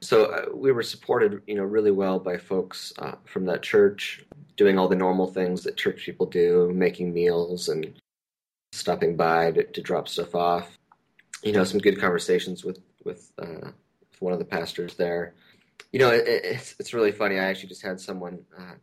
so 0.00 0.26
uh, 0.26 0.44
we 0.54 0.70
were 0.70 0.82
supported, 0.82 1.40
you 1.46 1.54
know, 1.54 1.62
really 1.62 1.90
well 1.90 2.18
by 2.18 2.36
folks 2.36 2.92
uh, 2.98 3.14
from 3.24 3.46
that 3.46 3.62
church, 3.62 4.22
doing 4.56 4.78
all 4.78 4.88
the 4.88 4.96
normal 4.96 5.26
things 5.26 5.62
that 5.64 5.76
church 5.76 6.04
people 6.04 6.26
do, 6.26 6.70
making 6.74 7.12
meals 7.12 7.68
and 7.68 7.94
stopping 8.72 9.16
by 9.16 9.52
to, 9.52 9.64
to 9.64 9.80
drop 9.80 10.08
stuff 10.08 10.34
off. 10.34 10.78
You 11.42 11.52
know, 11.52 11.64
some 11.64 11.80
good 11.80 12.00
conversations 12.00 12.64
with 12.64 12.80
with 13.04 13.32
uh, 13.38 13.70
one 14.20 14.32
of 14.32 14.38
the 14.38 14.44
pastors 14.44 14.94
there. 14.94 15.34
You 15.92 15.98
know, 16.00 16.10
it, 16.10 16.24
it's 16.26 16.74
it's 16.78 16.94
really 16.94 17.12
funny. 17.12 17.38
I 17.38 17.44
actually 17.44 17.68
just 17.68 17.82
had 17.82 18.00
someone 18.00 18.44
uh, 18.56 18.74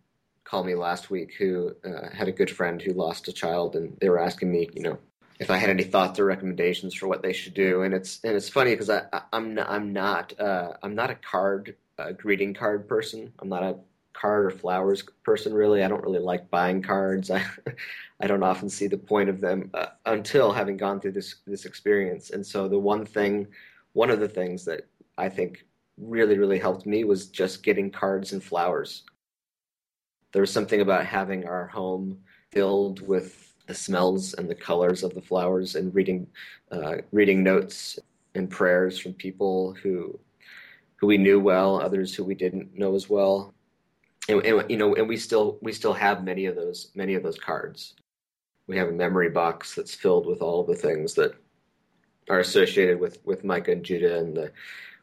call 0.44 0.64
me 0.64 0.76
last 0.76 1.10
week 1.10 1.34
who 1.38 1.76
uh, 1.84 2.10
had 2.14 2.28
a 2.28 2.32
good 2.32 2.52
friend 2.52 2.82
who 2.82 2.94
lost 2.94 3.28
a 3.28 3.34
child, 3.34 3.76
and 3.76 3.98
they 4.00 4.10
were 4.10 4.20
asking 4.20 4.52
me, 4.52 4.70
you 4.74 4.84
know, 4.84 5.00
if 5.40 5.50
I 5.50 5.58
had 5.58 5.70
any 5.70 5.84
thoughts 5.84 6.20
or 6.20 6.26
recommendations 6.26 6.94
for 6.94 7.08
what 7.08 7.24
they 7.24 7.34
should 7.34 7.56
do. 7.56 7.82
And 7.82 7.94
it's 7.94 8.20
and 8.24 8.36
it's 8.36 8.50
funny 8.50 8.72
because 8.72 8.90
I, 8.90 9.04
I 9.12 9.22
am 9.34 9.56
not, 9.56 9.70
I'm 9.70 9.92
not 9.92 10.40
uh, 10.40 10.74
I'm 10.84 10.94
not 10.94 11.10
a 11.10 11.16
card 11.16 11.76
uh, 11.98 12.12
greeting 12.12 12.54
card 12.54 12.88
person. 12.88 13.34
I'm 13.40 13.50
not 13.50 13.64
a 13.64 13.76
card 14.22 14.46
or 14.46 14.52
flowers 14.52 15.04
person 15.24 15.54
really. 15.54 15.84
I 15.84 15.88
don't 15.88 16.04
really 16.04 16.20
like 16.20 16.50
buying 16.52 16.82
cards. 16.82 17.32
I 17.32 17.44
I 18.22 18.28
don't 18.28 18.44
often 18.44 18.70
see 18.70 18.88
the 18.88 18.98
point 18.98 19.30
of 19.30 19.42
them 19.42 19.72
uh, 19.74 19.88
until 20.06 20.52
having 20.52 20.78
gone 20.78 21.00
through 21.00 21.14
this 21.14 21.38
this 21.48 21.66
experience. 21.66 22.30
And 22.30 22.46
so 22.46 22.68
the 22.68 22.80
one 22.80 23.06
thing, 23.06 23.48
one 23.94 24.12
of 24.12 24.20
the 24.20 24.30
things 24.30 24.64
that 24.66 24.88
I 25.18 25.30
think 25.30 25.66
really 25.98 26.38
really 26.38 26.60
helped 26.60 26.86
me 26.86 27.04
was 27.04 27.28
just 27.28 27.64
getting 27.64 27.90
cards 27.90 28.34
and 28.34 28.44
flowers. 28.44 29.04
There 30.34 30.42
was 30.42 30.54
something 30.54 30.82
about 30.82 31.06
having 31.06 31.46
our 31.46 31.68
home 31.68 32.20
filled 32.52 33.06
with 33.06 33.54
the 33.68 33.74
smells 33.74 34.34
and 34.36 34.50
the 34.50 34.56
colors 34.56 35.04
of 35.04 35.14
the 35.14 35.22
flowers 35.22 35.76
and 35.76 35.94
reading 35.96 36.28
uh, 36.72 36.98
reading 37.12 37.44
notes 37.44 37.98
and 38.36 38.50
prayers 38.50 39.00
from 39.00 39.14
people 39.14 39.74
who 39.82 40.18
who 40.98 41.08
we 41.08 41.18
knew 41.18 41.40
well, 41.40 41.82
others 41.82 42.14
who 42.14 42.24
we 42.24 42.36
didn't 42.36 42.78
know 42.78 42.94
as 42.94 43.10
well. 43.10 43.54
And, 44.32 44.46
and, 44.46 44.70
you 44.70 44.78
know, 44.78 44.96
and 44.96 45.08
we 45.08 45.18
still 45.18 45.58
we 45.62 45.74
still 45.74 45.94
have 45.94 46.24
many 46.24 46.46
of 46.46 46.56
those 46.56 46.92
many 46.96 47.16
of 47.16 47.24
those 47.24 47.38
cards. 47.38 47.96
We 48.68 48.78
have 48.78 48.90
a 48.90 48.94
memory 48.94 49.30
box 49.30 49.76
that's 49.76 49.94
filled 49.94 50.26
with 50.26 50.42
all 50.42 50.64
the 50.64 50.76
things 50.76 51.14
that 51.16 51.34
are 52.30 52.40
associated 52.40 53.00
with 53.00 53.20
with 53.26 53.44
Micah 53.44 53.72
and 53.72 53.84
Judah, 53.84 54.18
and 54.20 54.36
the, 54.36 54.52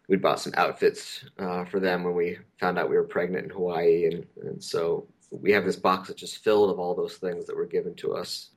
we 0.09 0.17
bought 0.17 0.41
some 0.41 0.55
outfits 0.57 1.25
uh, 1.39 1.65
for 1.67 1.81
them 1.81 2.03
when 2.03 2.15
we 2.15 2.39
found 2.59 2.79
out 2.79 2.89
we 2.89 2.97
were 2.97 3.05
pregnant 3.05 3.45
in 3.45 3.51
Hawaii, 3.51 4.07
and, 4.07 4.27
and 4.43 4.65
so 4.65 5.07
we 5.31 5.53
have 5.53 5.67
this 5.67 5.77
box 5.77 6.09
that's 6.09 6.21
just 6.21 6.43
filled 6.43 6.71
of 6.71 6.79
all 6.79 6.95
those 6.95 7.17
things 7.17 7.47
that 7.47 7.57
were 7.57 7.67
given 7.67 7.95
to 7.97 8.15
us. 8.15 8.51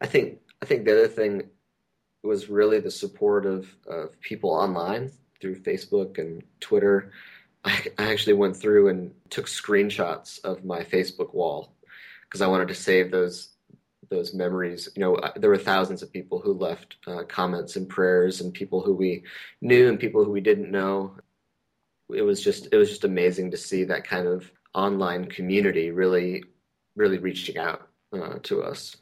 I 0.00 0.06
think 0.06 0.40
I 0.62 0.66
think 0.66 0.84
the 0.84 0.92
other 0.92 1.08
thing 1.08 1.42
was 2.22 2.48
really 2.48 2.80
the 2.80 2.90
support 2.90 3.46
of, 3.46 3.68
of 3.86 4.20
people 4.20 4.50
online 4.50 5.12
through 5.40 5.60
Facebook 5.60 6.18
and 6.18 6.42
Twitter. 6.60 7.12
I, 7.64 7.86
I 7.98 8.12
actually 8.12 8.34
went 8.34 8.56
through 8.56 8.88
and 8.88 9.12
took 9.30 9.46
screenshots 9.46 10.42
of 10.44 10.64
my 10.64 10.82
Facebook 10.82 11.34
wall 11.34 11.74
because 12.22 12.40
I 12.40 12.46
wanted 12.46 12.68
to 12.68 12.74
save 12.74 13.10
those 13.10 13.50
those 14.10 14.32
memories. 14.32 14.88
You 14.96 15.02
know, 15.02 15.20
there 15.36 15.50
were 15.50 15.58
thousands 15.58 16.02
of 16.02 16.12
people 16.12 16.40
who 16.40 16.54
left 16.54 16.96
uh, 17.06 17.24
comments 17.24 17.76
and 17.76 17.88
prayers, 17.88 18.40
and 18.40 18.54
people 18.54 18.80
who 18.80 18.94
we 18.94 19.24
knew 19.60 19.88
and 19.88 20.00
people 20.00 20.24
who 20.24 20.30
we 20.30 20.40
didn't 20.40 20.70
know. 20.70 21.16
It 22.14 22.22
was 22.22 22.42
just 22.42 22.68
it 22.72 22.76
was 22.76 22.88
just 22.88 23.04
amazing 23.04 23.50
to 23.50 23.56
see 23.56 23.84
that 23.84 24.04
kind 24.04 24.26
of 24.26 24.50
online 24.74 25.26
community 25.26 25.90
really 25.90 26.44
really 26.96 27.18
reaching 27.18 27.58
out 27.58 27.88
uh, 28.12 28.38
to 28.42 28.62
us. 28.62 28.96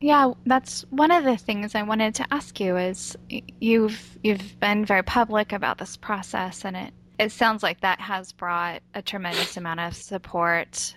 Yeah, 0.00 0.32
that's 0.46 0.82
one 0.90 1.10
of 1.10 1.24
the 1.24 1.36
things 1.36 1.74
I 1.74 1.82
wanted 1.82 2.14
to 2.16 2.26
ask 2.30 2.60
you 2.60 2.76
is 2.76 3.16
you've 3.28 4.18
you've 4.22 4.58
been 4.60 4.84
very 4.84 5.02
public 5.02 5.52
about 5.52 5.78
this 5.78 5.96
process 5.96 6.64
and 6.64 6.76
it 6.76 6.94
it 7.18 7.32
sounds 7.32 7.62
like 7.62 7.80
that 7.80 8.00
has 8.00 8.32
brought 8.32 8.82
a 8.94 9.02
tremendous 9.02 9.56
amount 9.56 9.80
of 9.80 9.94
support 9.94 10.94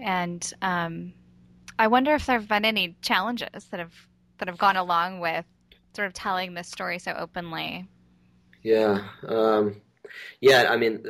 and 0.00 0.52
um, 0.62 1.12
I 1.78 1.88
wonder 1.88 2.14
if 2.14 2.26
there 2.26 2.38
have 2.38 2.48
been 2.48 2.64
any 2.64 2.96
challenges 3.02 3.64
that 3.70 3.80
have 3.80 3.94
that 4.38 4.48
have 4.48 4.58
gone 4.58 4.76
along 4.76 5.20
with 5.20 5.44
sort 5.94 6.06
of 6.06 6.14
telling 6.14 6.54
this 6.54 6.68
story 6.68 6.98
so 6.98 7.12
openly. 7.12 7.88
Yeah, 8.62 9.04
um, 9.26 9.80
yeah. 10.40 10.66
I 10.68 10.76
mean, 10.76 11.04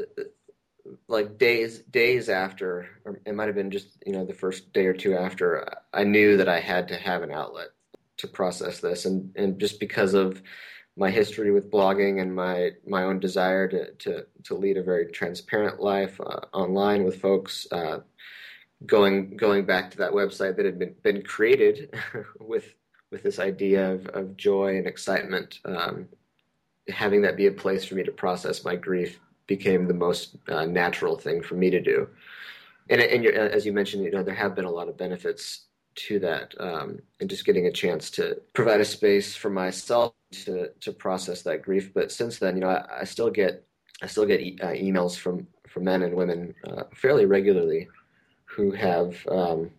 like 1.08 1.38
days 1.38 1.80
days 1.80 2.28
after, 2.28 2.88
or 3.04 3.20
it 3.24 3.34
might 3.34 3.46
have 3.46 3.54
been 3.54 3.70
just 3.70 3.96
you 4.04 4.12
know 4.12 4.24
the 4.24 4.34
first 4.34 4.72
day 4.72 4.86
or 4.86 4.94
two 4.94 5.16
after, 5.16 5.66
I 5.92 6.04
knew 6.04 6.36
that 6.36 6.48
I 6.48 6.60
had 6.60 6.88
to 6.88 6.96
have 6.96 7.22
an 7.22 7.30
outlet 7.30 7.68
to 8.18 8.28
process 8.28 8.80
this, 8.80 9.04
and 9.04 9.32
and 9.36 9.58
just 9.60 9.80
because 9.80 10.14
of 10.14 10.42
my 10.96 11.10
history 11.10 11.50
with 11.50 11.70
blogging 11.70 12.20
and 12.20 12.34
my 12.34 12.70
my 12.86 13.02
own 13.02 13.20
desire 13.20 13.68
to 13.68 13.92
to 13.92 14.26
to 14.44 14.54
lead 14.54 14.76
a 14.76 14.82
very 14.82 15.06
transparent 15.06 15.80
life 15.80 16.20
uh, 16.20 16.40
online 16.52 17.04
with 17.04 17.20
folks. 17.20 17.66
Uh, 17.70 18.00
going 18.84 19.36
going 19.36 19.64
back 19.64 19.90
to 19.90 19.98
that 19.98 20.12
website 20.12 20.56
that 20.56 20.66
had 20.66 20.78
been, 20.78 20.94
been 21.02 21.22
created 21.22 21.94
with 22.38 22.74
with 23.10 23.22
this 23.22 23.38
idea 23.38 23.92
of, 23.92 24.06
of 24.08 24.36
joy 24.36 24.76
and 24.76 24.86
excitement, 24.86 25.60
um, 25.64 26.08
having 26.88 27.22
that 27.22 27.36
be 27.36 27.46
a 27.46 27.52
place 27.52 27.84
for 27.84 27.94
me 27.94 28.02
to 28.02 28.10
process 28.10 28.64
my 28.64 28.74
grief 28.74 29.20
became 29.46 29.86
the 29.86 29.94
most 29.94 30.36
uh, 30.48 30.66
natural 30.66 31.16
thing 31.16 31.40
for 31.40 31.54
me 31.54 31.70
to 31.70 31.80
do. 31.80 32.08
And, 32.90 33.00
and 33.00 33.24
as 33.26 33.64
you 33.64 33.72
mentioned, 33.72 34.04
you 34.04 34.10
know, 34.10 34.24
there 34.24 34.34
have 34.34 34.56
been 34.56 34.64
a 34.64 34.70
lot 34.70 34.88
of 34.88 34.96
benefits 34.96 35.65
to 35.96 36.18
that, 36.20 36.54
um, 36.60 37.00
and 37.20 37.28
just 37.28 37.44
getting 37.44 37.66
a 37.66 37.72
chance 37.72 38.10
to 38.12 38.40
provide 38.52 38.80
a 38.80 38.84
space 38.84 39.34
for 39.34 39.50
myself 39.50 40.12
to 40.30 40.68
to 40.80 40.92
process 40.92 41.42
that 41.42 41.62
grief. 41.62 41.92
But 41.94 42.12
since 42.12 42.38
then, 42.38 42.56
you 42.56 42.60
know, 42.60 42.68
I, 42.68 43.00
I 43.00 43.04
still 43.04 43.30
get 43.30 43.66
I 44.02 44.06
still 44.06 44.26
get 44.26 44.40
e- 44.40 44.58
uh, 44.62 44.68
emails 44.68 45.16
from 45.16 45.46
from 45.68 45.84
men 45.84 46.02
and 46.02 46.14
women 46.14 46.54
uh, 46.66 46.84
fairly 46.94 47.26
regularly 47.26 47.88
who 48.44 48.70
have 48.72 49.26
um, 49.28 49.70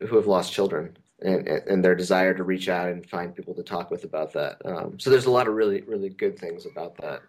who 0.00 0.16
have 0.16 0.26
lost 0.26 0.52
children 0.52 0.96
and, 1.20 1.48
and 1.48 1.84
their 1.84 1.96
desire 1.96 2.34
to 2.34 2.44
reach 2.44 2.68
out 2.68 2.88
and 2.88 3.08
find 3.08 3.34
people 3.34 3.54
to 3.54 3.62
talk 3.62 3.90
with 3.90 4.04
about 4.04 4.32
that. 4.32 4.62
Um, 4.64 4.98
so 4.98 5.10
there's 5.10 5.26
a 5.26 5.30
lot 5.30 5.48
of 5.48 5.54
really 5.54 5.82
really 5.82 6.10
good 6.10 6.38
things 6.38 6.66
about 6.66 6.96
that. 6.98 7.22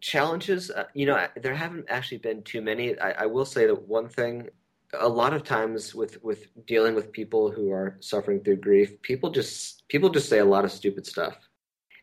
Challenges, 0.00 0.70
uh, 0.70 0.84
you 0.94 1.06
know, 1.06 1.26
there 1.36 1.54
haven't 1.54 1.86
actually 1.88 2.18
been 2.18 2.42
too 2.42 2.60
many. 2.60 2.98
I, 2.98 3.22
I 3.22 3.26
will 3.26 3.46
say 3.46 3.66
that 3.66 3.88
one 3.88 4.08
thing 4.08 4.48
a 4.94 5.08
lot 5.08 5.34
of 5.34 5.44
times 5.44 5.94
with 5.94 6.22
with 6.22 6.48
dealing 6.66 6.94
with 6.94 7.12
people 7.12 7.50
who 7.50 7.70
are 7.70 7.96
suffering 8.00 8.40
through 8.40 8.56
grief 8.56 9.00
people 9.02 9.30
just 9.30 9.86
people 9.88 10.08
just 10.08 10.28
say 10.28 10.38
a 10.38 10.44
lot 10.44 10.64
of 10.64 10.72
stupid 10.72 11.06
stuff. 11.06 11.36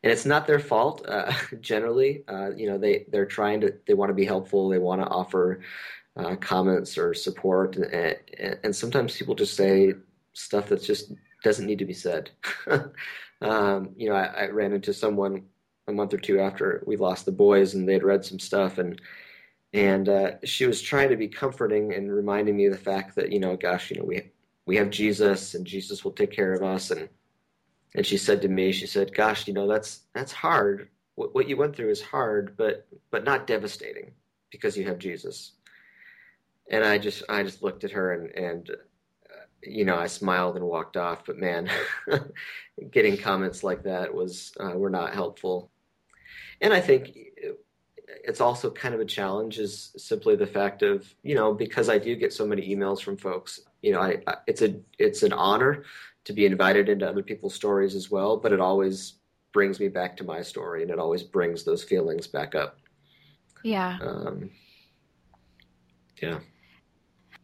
And 0.04 0.12
it's 0.12 0.25
not 0.25 0.46
their 0.46 0.60
fault 0.60 1.04
uh, 1.08 1.34
generally. 1.62 2.24
Uh, 2.27 2.51
you 2.56 2.68
know 2.68 2.77
they 2.77 3.06
they're 3.10 3.25
trying 3.25 3.62
to 3.62 3.74
they 3.88 3.94
want 3.94 4.10
to 4.10 4.13
be 4.13 4.25
helpful 4.25 4.70
they 4.70 4.77
want 4.77 5.01
to 5.01 5.08
offer 5.08 5.62
uh, 6.18 6.36
comments 6.38 6.98
or 6.98 7.13
support 7.13 7.75
and, 7.75 8.18
and, 8.63 8.74
sometimes 8.74 9.18
people 9.18 9.36
just 9.36 9.58
say 9.58 9.94
stuff 10.32 10.70
that 10.70 10.82
just 10.82 11.12
doesn't 11.44 11.65
need 11.65 11.80
to 11.80 11.86
be 11.86 11.94
said. 11.94 12.32
Um, 13.42 13.89
you 13.98 14.08
know 14.08 14.15
I, 14.15 14.46
I 14.46 14.48
ran 14.48 14.72
into 14.72 14.94
someone 14.94 15.44
a 15.88 15.92
month 15.92 16.13
or 16.13 16.18
two 16.18 16.39
after 16.39 16.82
we 16.88 16.96
lost 16.96 17.25
the 17.25 17.34
boys 17.34 17.74
and 17.74 17.88
they'd 17.88 18.01
read 18.01 18.24
some 18.24 18.39
stuff 18.39 18.77
and 18.77 19.00
and 19.75 20.08
uh, 20.08 20.32
she 20.46 20.65
was 20.65 20.82
trying 20.82 21.10
to 21.10 21.17
be 21.17 21.27
comforting 21.27 21.94
and 21.94 22.12
reminding 22.12 22.55
me 22.55 22.65
of 22.65 22.72
the 22.72 22.77
fact 22.77 23.13
that 23.15 23.32
you 23.32 23.39
know 23.39 23.58
gosh 23.58 23.91
you 23.91 23.98
know 23.98 24.05
we 24.05 24.32
we 24.65 24.77
have 24.77 24.89
jesus 24.89 25.53
and 25.53 25.67
jesus 25.67 26.03
will 26.03 26.13
take 26.13 26.32
care 26.32 26.53
of 26.53 26.63
us. 26.63 26.91
And 26.91 27.10
and 27.94 28.05
she 28.05 28.17
said 28.17 28.41
to 28.41 28.48
me 28.48 28.72
she 28.72 28.88
said 28.88 29.13
gosh 29.13 29.48
you 29.48 29.53
know 29.53 29.67
that's 29.67 30.03
that's 30.13 30.32
hard. 30.32 30.89
What, 31.15 31.36
what 31.36 31.50
you 31.50 31.58
went 31.58 31.75
through 31.75 31.89
is 31.89 32.01
hard 32.01 32.55
but 32.55 32.88
but 33.12 33.25
not 33.25 33.48
devastating 33.48 34.12
because 34.50 34.77
you 34.77 34.86
have 34.86 34.98
jesus. 34.98 35.51
And 36.72 36.86
i 36.86 36.98
just 36.98 37.24
i 37.27 37.44
just 37.44 37.62
looked 37.62 37.84
at 37.84 37.91
her 37.91 38.13
and 38.13 38.29
and 38.32 38.70
uh, 38.70 39.46
you 39.62 39.84
know 39.84 39.98
i 39.98 40.08
smiled 40.08 40.55
and 40.55 40.65
walked 40.65 40.96
off. 40.96 41.25
But 41.25 41.38
man 41.38 41.70
getting 42.91 43.17
comments 43.17 43.62
like 43.62 43.84
that 43.84 44.13
was 44.13 44.53
uh, 44.58 44.72
were 44.77 44.89
not 44.89 45.13
helpful. 45.13 45.70
And 46.62 46.74
i 46.74 46.79
think 46.79 47.10
it's 48.27 48.41
also 48.41 48.72
kind 48.72 48.96
of 48.96 49.01
a 49.01 49.05
challenge 49.05 49.60
is 49.60 49.91
simply 49.98 50.36
the 50.36 50.48
fact 50.48 50.82
of 50.82 51.13
you 51.24 51.36
know 51.36 51.53
because 51.53 51.89
I 51.89 51.98
do 51.98 52.15
get 52.15 52.34
so 52.34 52.46
many 52.46 52.75
emails 52.75 53.01
from 53.01 53.17
folks 53.17 53.62
you 53.82 53.91
know 53.91 54.01
I, 54.01 54.17
I, 54.27 54.36
it's 54.48 54.62
a 54.62 54.75
it's 54.98 55.24
an 55.24 55.34
honor 55.34 55.84
to 56.25 56.34
be 56.34 56.46
invited 56.46 56.89
into 56.89 57.08
other 57.08 57.24
people's 57.24 57.53
stories 57.53 57.96
as 57.96 58.10
well 58.10 58.38
but 58.38 58.51
it 58.51 58.60
always 58.60 59.15
brings 59.55 59.79
me 59.79 59.88
back 59.88 60.17
to 60.17 60.24
my 60.25 60.41
story 60.41 60.82
and 60.82 60.91
it 60.91 61.00
always 61.00 61.24
brings 61.24 61.63
those 61.63 61.82
feelings 61.82 62.27
back 62.27 62.55
up. 62.55 62.77
Yeah. 63.63 63.98
Um, 64.01 64.50
yeah. 66.22 66.39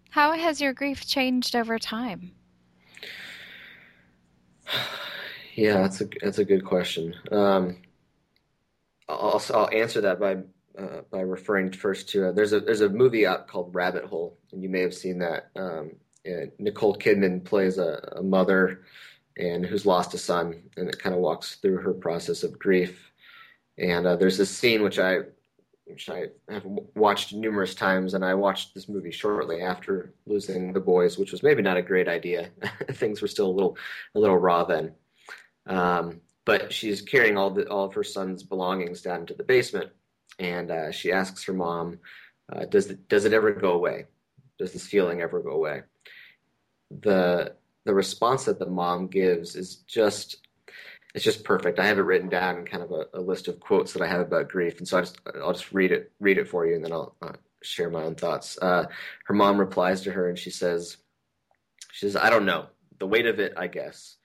How 0.10 0.34
has 0.34 0.60
your 0.60 0.74
grief 0.74 1.08
changed 1.08 1.56
over 1.56 1.80
time? 1.80 2.34
Yeah 5.54 5.82
that's 5.82 6.00
a 6.00 6.08
that's 6.22 6.40
a 6.40 6.46
good 6.46 6.64
question. 6.64 7.14
Um, 7.30 7.82
I'll, 9.10 9.44
I'll 9.54 9.70
answer 9.74 10.00
that 10.00 10.18
by 10.18 10.38
uh, 10.78 11.02
by 11.12 11.22
referring 11.22 11.72
first 11.72 12.10
to 12.10 12.30
uh, 12.30 12.32
there's 12.32 12.54
a 12.54 12.60
there's 12.60 12.82
a 12.82 12.90
movie 12.90 13.26
out 13.26 13.48
called 13.48 13.74
Rabbit 13.76 14.06
Hole, 14.06 14.38
and 14.52 14.64
you 14.64 14.70
may 14.70 14.82
have 14.82 14.94
seen 14.94 15.20
that. 15.20 15.50
Um, 15.56 15.92
Nicole 16.60 16.96
Kidman 16.96 17.44
plays 17.44 17.80
a, 17.80 18.14
a, 18.18 18.22
mother 18.22 18.82
and 19.38 19.66
who's 19.66 19.88
lost 19.88 20.14
a 20.14 20.20
son, 20.20 20.62
and 20.78 20.88
it 20.88 21.00
kind 21.00 21.16
of 21.16 21.22
walks 21.22 21.56
through 21.56 21.78
her 21.78 21.94
process 21.94 22.44
of 22.44 22.60
grief. 22.60 23.12
And 23.80 24.06
uh, 24.06 24.18
there's 24.18 24.38
this 24.38 24.56
scene 24.56 24.84
which 24.84 25.00
I 25.00 25.22
which 25.86 26.10
I 26.10 26.28
have 26.48 26.64
watched 26.96 27.34
numerous 27.34 27.76
times, 27.76 28.14
and 28.14 28.24
I 28.24 28.36
watched 28.36 28.74
this 28.74 28.88
movie 28.88 29.12
shortly 29.12 29.62
after 29.62 30.14
losing 30.26 30.74
the 30.74 30.80
boys, 30.80 31.18
which 31.18 31.32
was 31.32 31.44
maybe 31.44 31.62
not 31.62 31.78
a 31.78 31.82
great 31.82 32.08
idea. 32.08 32.50
Things 32.92 33.22
were 33.22 33.28
still 33.28 33.48
a 33.48 33.52
little 33.52 33.78
a 34.16 34.20
little 34.20 34.38
raw 34.38 34.64
then. 34.64 34.94
Um, 35.66 36.22
but 36.46 36.72
she's 36.72 37.02
carrying 37.02 37.38
all 37.38 37.50
the 37.50 37.68
all 37.68 37.86
of 37.86 37.94
her 37.96 38.04
son's 38.04 38.44
belongings 38.44 39.02
down 39.02 39.22
into 39.22 39.34
the 39.34 39.44
basement 39.44 39.92
and 40.40 40.72
uh, 40.72 40.92
she 40.92 41.12
asks 41.12 41.44
her 41.46 41.54
mom, 41.54 42.00
uh, 42.52 42.66
"Does 42.66 42.88
it, 42.88 43.08
does 43.08 43.26
it 43.26 43.34
ever 43.34 43.52
go 43.52 43.74
away? 43.74 44.06
Does 44.58 44.74
this 44.74 44.88
feeling 44.88 45.22
ever 45.22 45.42
go 45.42 45.52
away?" 45.52 45.84
The 46.90 47.56
the 47.86 47.94
response 47.94 48.46
that 48.46 48.60
the 48.60 48.68
mom 48.68 49.08
gives 49.08 49.56
is 49.56 49.78
just 49.88 50.38
it's 51.14 51.26
just 51.26 51.44
perfect. 51.44 51.80
I 51.80 51.86
have 51.86 51.98
it 51.98 52.04
written 52.04 52.30
down 52.30 52.60
in 52.60 52.66
kind 52.66 52.84
of 52.84 52.92
a, 52.92 53.06
a, 53.14 53.20
list 53.20 53.48
of 53.48 53.60
quotes 53.60 53.94
that 53.94 54.02
I 54.02 54.08
have 54.08 54.22
about 54.22 54.50
grief, 54.50 54.78
and 54.78 54.88
so 54.88 54.98
I 54.98 55.02
just 55.02 55.20
I'll 55.42 55.54
just 55.54 55.74
read 55.74 55.92
it 55.92 56.12
read 56.20 56.38
it 56.38 56.48
for 56.48 56.66
you, 56.66 56.76
and 56.76 56.84
then 56.84 56.94
I'll 56.94 57.16
uh, 57.22 57.34
share 57.62 57.90
my 57.90 58.04
own 58.04 58.16
thoughts. 58.16 58.58
Uh, 58.62 58.86
her 59.26 59.34
mom 59.34 59.60
replies 59.60 60.02
to 60.02 60.12
her, 60.12 60.30
and 60.30 60.40
she 60.40 60.52
says, 60.52 60.98
"She 61.92 62.06
says 62.06 62.16
I 62.16 62.30
don't 62.30 62.46
know 62.46 62.68
the 63.00 63.08
weight 63.08 63.26
of 63.26 63.40
it. 63.40 63.54
I 63.58 63.68
guess 63.68 64.18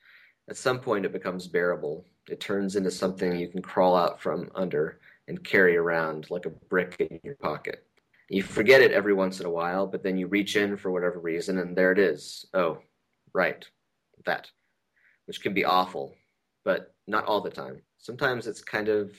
at 0.49 0.57
some 0.57 0.79
point 0.79 1.05
it 1.05 1.11
becomes 1.11 1.47
bearable. 1.47 2.05
It 2.29 2.39
turns 2.39 2.75
into 2.75 2.91
something 2.91 3.37
you 3.37 3.49
can 3.49 3.61
crawl 3.61 3.95
out 3.95 4.21
from 4.21 4.49
under." 4.55 4.99
And 5.27 5.43
carry 5.43 5.77
around 5.77 6.29
like 6.29 6.45
a 6.45 6.49
brick 6.49 6.95
in 6.99 7.19
your 7.23 7.35
pocket. 7.35 7.85
You 8.29 8.43
forget 8.43 8.81
it 8.81 8.91
every 8.91 9.13
once 9.13 9.39
in 9.39 9.45
a 9.45 9.51
while, 9.51 9.87
but 9.87 10.03
then 10.03 10.17
you 10.17 10.27
reach 10.27 10.55
in 10.55 10.75
for 10.77 10.91
whatever 10.91 11.19
reason, 11.19 11.59
and 11.59 11.75
there 11.75 11.91
it 11.91 11.99
is. 11.99 12.45
Oh, 12.53 12.79
right, 13.33 13.65
that, 14.25 14.49
which 15.25 15.41
can 15.41 15.53
be 15.53 15.65
awful, 15.65 16.15
but 16.65 16.93
not 17.07 17.25
all 17.25 17.41
the 17.41 17.49
time. 17.49 17.81
Sometimes 17.97 18.47
it's 18.47 18.61
kind 18.61 18.89
of 18.89 19.11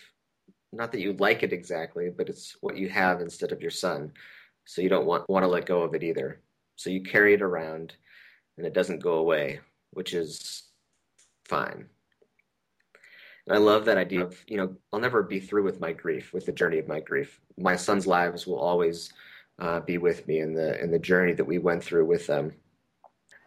not 0.73 0.93
that 0.93 1.01
you 1.01 1.15
like 1.15 1.43
it 1.43 1.53
exactly, 1.53 2.11
but 2.11 2.29
it's 2.29 2.57
what 2.61 2.77
you 2.77 2.89
have 2.91 3.21
instead 3.21 3.53
of 3.53 3.63
your 3.63 3.71
son. 3.71 4.13
So 4.67 4.83
you 4.83 4.91
don't 4.91 5.07
want, 5.07 5.29
want 5.31 5.43
to 5.45 5.49
let 5.49 5.65
go 5.65 5.83
of 5.83 5.95
it 5.95 6.03
either. 6.03 6.43
So 6.77 6.91
you 6.91 7.03
carry 7.03 7.33
it 7.33 7.43
around, 7.43 7.95
and 8.59 8.67
it 8.67 8.75
doesn't 8.75 9.03
go 9.03 9.15
away, 9.15 9.61
which 9.93 10.13
is 10.13 10.65
fine. 11.47 11.89
And 13.49 13.57
I 13.57 13.61
love 13.61 13.87
that 13.87 13.97
idea 13.97 14.25
of, 14.25 14.37
you 14.47 14.59
know, 14.59 14.77
I'll 14.93 15.01
never 15.01 15.23
be 15.23 15.41
through 15.41 15.65
with 15.65 15.81
my 15.81 15.91
grief, 15.91 16.35
with 16.35 16.45
the 16.45 16.53
journey 16.53 16.79
of 16.79 16.87
my 16.87 17.01
grief. 17.01 17.41
My 17.57 17.77
son's 17.77 18.07
lives 18.07 18.47
will 18.47 18.59
always 18.59 19.11
uh, 19.59 19.81
be 19.81 19.97
with 19.97 20.29
me 20.29 20.41
in 20.41 20.53
the 20.53 20.79
in 20.83 20.91
the 20.91 20.99
journey 20.99 21.33
that 21.33 21.47
we 21.47 21.57
went 21.57 21.83
through 21.83 22.05
with 22.05 22.27
them. 22.27 22.53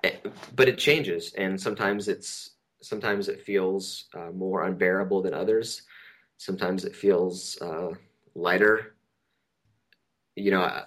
Eh, 0.04 0.16
but 0.56 0.68
it 0.68 0.80
changes, 0.80 1.34
and 1.34 1.62
sometimes 1.62 2.08
it's 2.08 2.56
sometimes 2.82 3.30
it 3.30 3.44
feels 3.44 4.06
uh, 4.16 4.32
more 4.32 4.66
unbearable 4.66 5.22
than 5.22 5.36
others. 5.36 5.84
Sometimes 6.38 6.84
it 6.84 6.96
feels 6.96 7.62
uh, 7.62 7.92
lighter. 8.34 8.96
You 10.36 10.50
know, 10.50 10.62
I, 10.64 10.84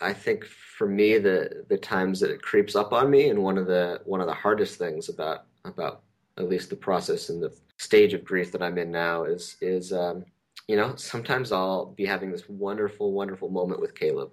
I 0.00 0.14
think 0.14 0.46
for 0.46 0.88
me, 0.88 1.18
the 1.18 1.66
the 1.68 1.76
times 1.76 2.20
that 2.20 2.30
it 2.30 2.40
creeps 2.40 2.74
up 2.74 2.94
on 2.94 3.10
me, 3.10 3.28
and 3.28 3.42
one 3.42 3.58
of 3.58 3.66
the 3.66 4.00
one 4.06 4.22
of 4.22 4.26
the 4.26 4.32
hardest 4.32 4.78
things 4.78 5.10
about 5.10 5.44
about 5.66 6.04
at 6.38 6.48
least 6.48 6.70
the 6.70 6.76
process 6.76 7.28
and 7.28 7.42
the 7.42 7.54
stage 7.78 8.14
of 8.14 8.24
grief 8.24 8.52
that 8.52 8.62
I'm 8.62 8.78
in 8.78 8.90
now 8.90 9.24
is 9.24 9.56
is 9.60 9.92
um, 9.92 10.24
you 10.68 10.76
know 10.76 10.94
sometimes 10.96 11.52
I'll 11.52 11.86
be 11.86 12.06
having 12.06 12.30
this 12.30 12.48
wonderful 12.48 13.12
wonderful 13.12 13.50
moment 13.50 13.80
with 13.80 13.94
Caleb, 13.94 14.30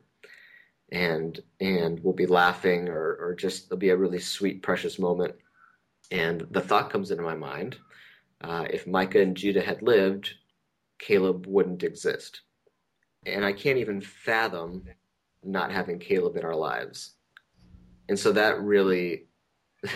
and 0.92 1.40
and 1.60 2.00
we'll 2.04 2.14
be 2.14 2.26
laughing 2.26 2.90
or 2.90 3.18
or 3.20 3.36
just 3.36 3.70
there'll 3.70 3.80
be 3.80 3.90
a 3.90 3.98
really 3.98 4.20
sweet 4.20 4.62
precious 4.62 5.00
moment, 5.00 5.36
and 6.12 6.48
the 6.52 6.62
thought 6.62 6.90
comes 6.90 7.12
into 7.12 7.24
my 7.24 7.36
mind: 7.36 7.78
uh, 8.42 8.66
if 8.70 8.88
Micah 8.88 9.22
and 9.22 9.38
Judah 9.38 9.62
had 9.62 9.82
lived, 9.82 10.34
Caleb 11.00 11.46
wouldn't 11.48 11.84
exist, 11.84 12.42
and 13.26 13.46
I 13.46 13.54
can't 13.54 13.78
even 13.78 14.02
fathom 14.02 14.86
not 15.44 15.72
having 15.72 16.00
Caleb 16.00 16.38
in 16.38 16.46
our 16.46 16.56
lives, 16.56 17.16
and 18.10 18.18
so 18.18 18.32
that 18.32 18.62
really. 18.62 19.26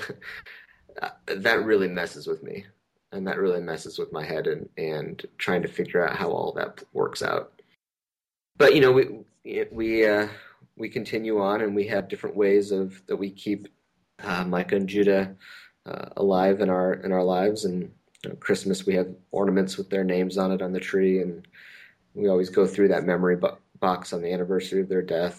that 1.27 1.63
really 1.63 1.87
messes 1.87 2.27
with 2.27 2.43
me 2.43 2.65
and 3.11 3.25
that 3.27 3.37
really 3.37 3.61
messes 3.61 3.97
with 3.97 4.11
my 4.11 4.23
head 4.23 4.47
and 4.47 4.69
and 4.77 5.25
trying 5.37 5.61
to 5.61 5.67
figure 5.67 6.07
out 6.07 6.15
how 6.15 6.29
all 6.29 6.51
that 6.53 6.83
works 6.93 7.21
out. 7.21 7.53
But 8.57 8.75
you 8.75 8.81
know, 8.81 8.91
we 8.91 9.67
we 9.71 10.05
uh, 10.05 10.27
we 10.75 10.89
continue 10.89 11.39
on, 11.41 11.61
and 11.61 11.75
we 11.75 11.87
have 11.87 12.09
different 12.09 12.35
ways 12.35 12.71
of 12.71 13.01
that 13.07 13.15
we 13.15 13.29
keep 13.29 13.67
uh, 14.23 14.43
Micah 14.43 14.75
and 14.75 14.89
Judah 14.89 15.35
uh, 15.85 16.09
alive 16.17 16.61
in 16.61 16.69
our 16.69 16.93
in 16.93 17.11
our 17.11 17.23
lives. 17.23 17.65
And 17.65 17.91
you 18.23 18.29
know, 18.29 18.35
Christmas, 18.35 18.85
we 18.85 18.95
have 18.95 19.13
ornaments 19.31 19.77
with 19.77 19.89
their 19.89 20.03
names 20.03 20.37
on 20.37 20.51
it 20.51 20.61
on 20.61 20.73
the 20.73 20.79
tree, 20.79 21.21
and 21.21 21.47
we 22.13 22.27
always 22.27 22.49
go 22.49 22.65
through 22.65 22.89
that 22.89 23.05
memory 23.05 23.35
bo- 23.35 23.57
box 23.79 24.11
on 24.11 24.21
the 24.21 24.33
anniversary 24.33 24.81
of 24.81 24.89
their 24.89 25.03
death. 25.03 25.37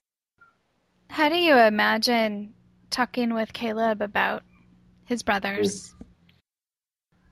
How 1.10 1.28
do 1.28 1.36
you 1.36 1.56
imagine 1.56 2.54
talking 2.90 3.34
with 3.34 3.52
Caleb 3.52 4.00
about 4.00 4.42
his 5.06 5.22
brothers? 5.22 5.94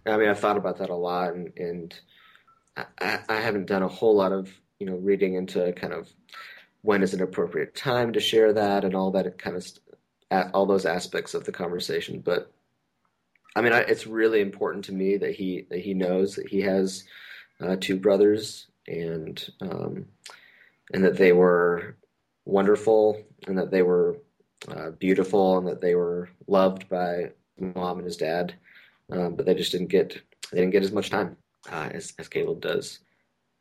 I 0.07 0.17
mean, 0.17 0.29
I've 0.29 0.39
thought 0.39 0.57
about 0.57 0.79
that 0.79 0.91
a 0.91 0.95
lot, 0.95 1.35
and, 1.35 1.53
and 1.57 1.95
I, 2.77 3.21
I 3.29 3.41
haven't 3.41 3.67
done 3.67 3.83
a 3.83 3.89
whole 3.89 4.15
lot 4.15 4.33
of 4.33 4.51
you 4.79 4.87
know 4.87 4.97
reading 4.97 5.35
into 5.35 5.73
kind 5.73 5.93
of 5.93 6.09
when 6.83 7.03
is 7.03 7.15
an 7.15 7.23
appropriate 7.23 7.75
time 7.75 8.13
to 8.13 8.21
share 8.21 8.53
that 8.53 8.85
and 8.85 8.95
all 8.95 9.11
that 9.13 9.39
kind 9.39 9.57
of 9.57 9.67
all 10.55 10.67
those 10.67 10.87
aspects 10.87 11.35
of 11.35 11.45
the 11.45 11.53
conversation. 11.53 12.21
But 12.21 12.53
I 13.55 13.63
mean, 13.63 13.73
I, 13.73 13.81
it's 13.81 14.07
really 14.07 14.41
important 14.41 14.85
to 14.87 14.93
me 14.93 15.17
that 15.17 15.35
he 15.35 15.67
that 15.71 15.81
he 15.81 15.95
knows 15.95 16.37
that 16.37 16.49
he 16.49 16.61
has 16.63 17.05
uh, 17.61 17.77
two 17.81 17.97
brothers 17.97 18.67
and 18.87 19.45
um, 19.61 20.07
and 20.93 21.05
that 21.05 21.17
they 21.17 21.33
were 21.33 21.97
wonderful 22.45 23.21
and 23.47 23.59
that 23.59 23.71
they 23.71 23.83
were 23.83 24.19
uh, 24.69 24.91
beautiful 24.91 25.59
and 25.59 25.67
that 25.67 25.81
they 25.81 25.95
were 25.95 26.29
loved 26.47 26.89
by 26.89 27.31
mom 27.59 27.99
and 27.99 28.07
his 28.07 28.17
dad, 28.17 28.55
um, 29.11 29.35
but 29.35 29.47
they 29.47 29.55
just 29.55 29.73
didn't 29.73 29.89
get 29.89 30.21
they 30.53 30.59
didn't 30.59 30.73
get 30.73 30.83
as 30.83 30.93
much 30.93 31.11
time 31.11 31.37
uh, 31.71 31.91
as 31.93 32.15
as 32.19 32.29
Caleb 32.29 32.61
does. 32.61 33.01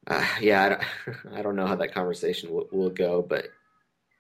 Uh, 0.08 0.26
yeah, 0.40 0.64
I 0.64 0.70
don't, 0.70 1.34
I 1.38 1.42
don't 1.42 1.56
know 1.56 1.66
how 1.66 1.76
that 1.76 1.94
conversation 1.94 2.52
will, 2.52 2.68
will, 2.72 2.90
go, 2.90 3.22
but 3.24 3.48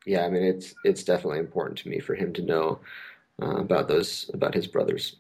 yeah, 0.05 0.25
I 0.25 0.29
mean 0.29 0.43
it's 0.43 0.73
it's 0.83 1.03
definitely 1.03 1.39
important 1.39 1.77
to 1.79 1.89
me 1.89 1.99
for 1.99 2.15
him 2.15 2.33
to 2.33 2.41
know 2.41 2.79
uh, 3.41 3.57
about 3.57 3.87
those 3.87 4.29
about 4.33 4.55
his 4.55 4.67
brothers. 4.67 5.17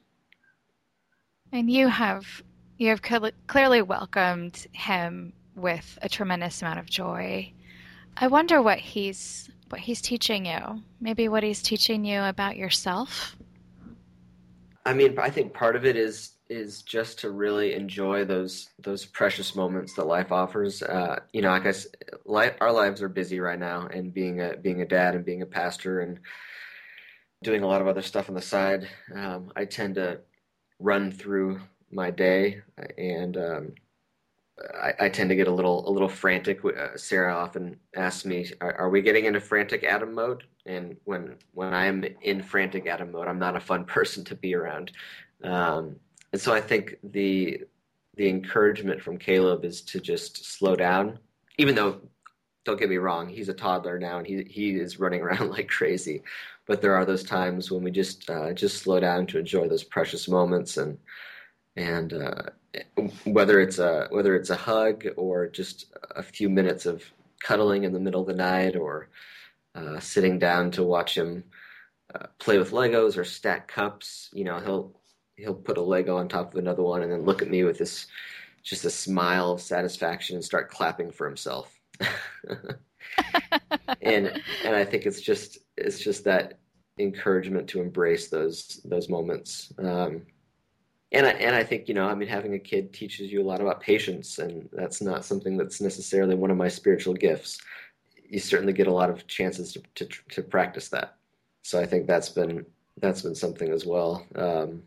And 1.51 1.69
you 1.69 1.87
have 1.87 2.43
you 2.77 2.89
have 2.89 3.01
clearly 3.47 3.81
welcomed 3.81 4.67
him 4.73 5.33
with 5.55 5.97
a 6.01 6.09
tremendous 6.09 6.61
amount 6.61 6.79
of 6.79 6.85
joy. 6.85 7.51
I 8.17 8.27
wonder 8.27 8.61
what 8.61 8.79
he's 8.79 9.49
what 9.69 9.81
he's 9.81 10.01
teaching 10.01 10.45
you. 10.45 10.83
Maybe 10.99 11.27
what 11.27 11.43
he's 11.43 11.61
teaching 11.61 12.05
you 12.05 12.21
about 12.21 12.57
yourself. 12.57 13.34
I 14.85 14.93
mean, 14.93 15.17
I 15.17 15.29
think 15.29 15.53
part 15.53 15.75
of 15.75 15.85
it 15.85 15.95
is 15.95 16.31
is 16.47 16.83
just 16.83 17.19
to 17.19 17.31
really 17.31 17.73
enjoy 17.73 18.23
those 18.23 18.69
those 18.79 19.05
precious 19.05 19.55
moments 19.55 19.93
that 19.95 20.05
life 20.05 20.31
offers. 20.31 20.83
Uh, 20.83 21.19
you 21.33 21.41
know, 21.41 21.49
like 21.49 21.65
I, 21.65 21.73
life, 22.25 22.55
our 22.61 22.71
lives 22.71 23.01
are 23.01 23.09
busy 23.09 23.39
right 23.39 23.57
now, 23.57 23.87
and 23.87 24.13
being 24.13 24.41
a 24.41 24.55
being 24.57 24.81
a 24.81 24.85
dad 24.85 25.15
and 25.15 25.25
being 25.25 25.41
a 25.41 25.47
pastor 25.47 26.01
and 26.01 26.19
doing 27.43 27.63
a 27.63 27.67
lot 27.67 27.81
of 27.81 27.87
other 27.87 28.03
stuff 28.03 28.29
on 28.29 28.35
the 28.35 28.41
side, 28.41 28.87
um, 29.13 29.51
I 29.55 29.65
tend 29.65 29.95
to 29.95 30.19
run 30.79 31.11
through 31.11 31.61
my 31.91 32.11
day, 32.11 32.61
and 32.97 33.37
um, 33.37 33.73
I, 34.57 34.93
I, 35.01 35.09
tend 35.09 35.29
to 35.29 35.35
get 35.35 35.47
a 35.47 35.53
little 35.53 35.87
a 35.87 35.91
little 35.91 36.07
frantic. 36.07 36.63
Uh, 36.63 36.95
Sarah 36.95 37.35
often 37.35 37.77
asks 37.95 38.25
me, 38.25 38.49
are, 38.61 38.73
"Are 38.75 38.89
we 38.89 39.01
getting 39.01 39.25
into 39.25 39.41
frantic 39.41 39.83
Adam 39.83 40.13
mode?" 40.13 40.45
And 40.65 40.95
when 41.03 41.35
when 41.53 41.73
I'm 41.73 42.05
in 42.21 42.41
frantic 42.41 42.87
Adam 42.87 43.11
mode, 43.11 43.27
I'm 43.27 43.39
not 43.39 43.57
a 43.57 43.59
fun 43.59 43.83
person 43.97 44.23
to 44.25 44.35
be 44.35 44.55
around. 44.55 44.91
Um, 45.43 45.97
and 46.31 46.41
so 46.41 46.53
I 46.53 46.61
think 46.61 46.97
the 47.03 47.63
the 48.15 48.29
encouragement 48.29 49.01
from 49.01 49.17
Caleb 49.17 49.65
is 49.65 49.81
to 49.81 49.99
just 49.99 50.45
slow 50.45 50.75
down, 50.75 51.19
even 51.57 51.75
though 51.75 51.99
don't 52.63 52.79
get 52.79 52.89
me 52.89 52.97
wrong, 52.97 53.29
he's 53.29 53.49
a 53.49 53.53
toddler 53.53 53.99
now 53.99 54.17
and 54.17 54.27
he 54.27 54.43
he 54.49 54.71
is 54.71 54.99
running 54.99 55.21
around 55.21 55.49
like 55.49 55.67
crazy. 55.69 56.23
But 56.65 56.81
there 56.81 56.95
are 56.95 57.05
those 57.05 57.23
times 57.23 57.71
when 57.71 57.83
we 57.83 57.91
just 57.91 58.29
uh, 58.29 58.53
just 58.53 58.77
slow 58.77 58.99
down 58.99 59.27
to 59.27 59.39
enjoy 59.39 59.67
those 59.67 59.83
precious 59.83 60.27
moments 60.27 60.77
and 60.77 60.97
and 61.75 62.13
uh, 62.13 62.43
whether 63.25 63.59
it's 63.59 63.79
a 63.79 64.07
whether 64.11 64.35
it's 64.35 64.49
a 64.49 64.55
hug 64.55 65.05
or 65.17 65.47
just 65.47 65.93
a 66.15 66.23
few 66.23 66.49
minutes 66.49 66.85
of 66.85 67.03
cuddling 67.41 67.83
in 67.83 67.93
the 67.93 67.99
middle 67.99 68.21
of 68.21 68.27
the 68.27 68.33
night 68.33 68.75
or 68.75 69.09
uh, 69.75 69.99
sitting 69.99 70.39
down 70.39 70.71
to 70.71 70.83
watch 70.83 71.17
him 71.17 71.43
uh, 72.13 72.27
play 72.39 72.57
with 72.57 72.71
Legos 72.71 73.17
or 73.17 73.23
stack 73.23 73.67
cups. 73.67 74.29
You 74.33 74.45
know, 74.45 74.59
he'll 74.59 74.99
he'll 75.35 75.53
put 75.53 75.77
a 75.77 75.81
Lego 75.81 76.17
on 76.17 76.27
top 76.27 76.53
of 76.53 76.59
another 76.59 76.83
one 76.83 77.03
and 77.03 77.11
then 77.11 77.23
look 77.23 77.41
at 77.41 77.49
me 77.49 77.63
with 77.63 77.77
this 77.77 78.07
just 78.63 78.85
a 78.85 78.89
smile 78.89 79.51
of 79.51 79.61
satisfaction 79.61 80.35
and 80.35 80.43
start 80.43 80.71
clapping 80.71 81.11
for 81.11 81.27
himself. 81.27 81.79
and 84.01 84.41
and 84.63 84.75
I 84.75 84.85
think 84.85 85.05
it's 85.05 85.21
just 85.21 85.59
it's 85.77 85.99
just 85.99 86.23
that 86.23 86.59
encouragement 86.97 87.67
to 87.69 87.81
embrace 87.81 88.29
those 88.29 88.81
those 88.85 89.09
moments. 89.09 89.73
Um, 89.77 90.23
and 91.11 91.25
I 91.25 91.31
and 91.31 91.55
I 91.55 91.63
think 91.63 91.87
you 91.87 91.93
know 91.93 92.07
I 92.07 92.15
mean 92.15 92.27
having 92.27 92.53
a 92.53 92.59
kid 92.59 92.93
teaches 92.93 93.31
you 93.31 93.41
a 93.41 93.47
lot 93.47 93.61
about 93.61 93.81
patience, 93.81 94.39
and 94.39 94.69
that's 94.73 95.01
not 95.01 95.25
something 95.25 95.57
that's 95.57 95.81
necessarily 95.81 96.35
one 96.35 96.51
of 96.51 96.57
my 96.57 96.67
spiritual 96.67 97.13
gifts. 97.13 97.59
You 98.27 98.39
certainly 98.39 98.73
get 98.73 98.87
a 98.87 98.93
lot 98.93 99.09
of 99.09 99.27
chances 99.27 99.73
to 99.73 99.81
to, 99.95 100.07
to 100.29 100.41
practice 100.41 100.89
that. 100.89 101.15
So 101.61 101.79
I 101.79 101.85
think 101.85 102.07
that's 102.07 102.29
been 102.29 102.65
that's 102.97 103.21
been 103.21 103.35
something 103.35 103.71
as 103.71 103.85
well. 103.85 104.25
Um, 104.35 104.83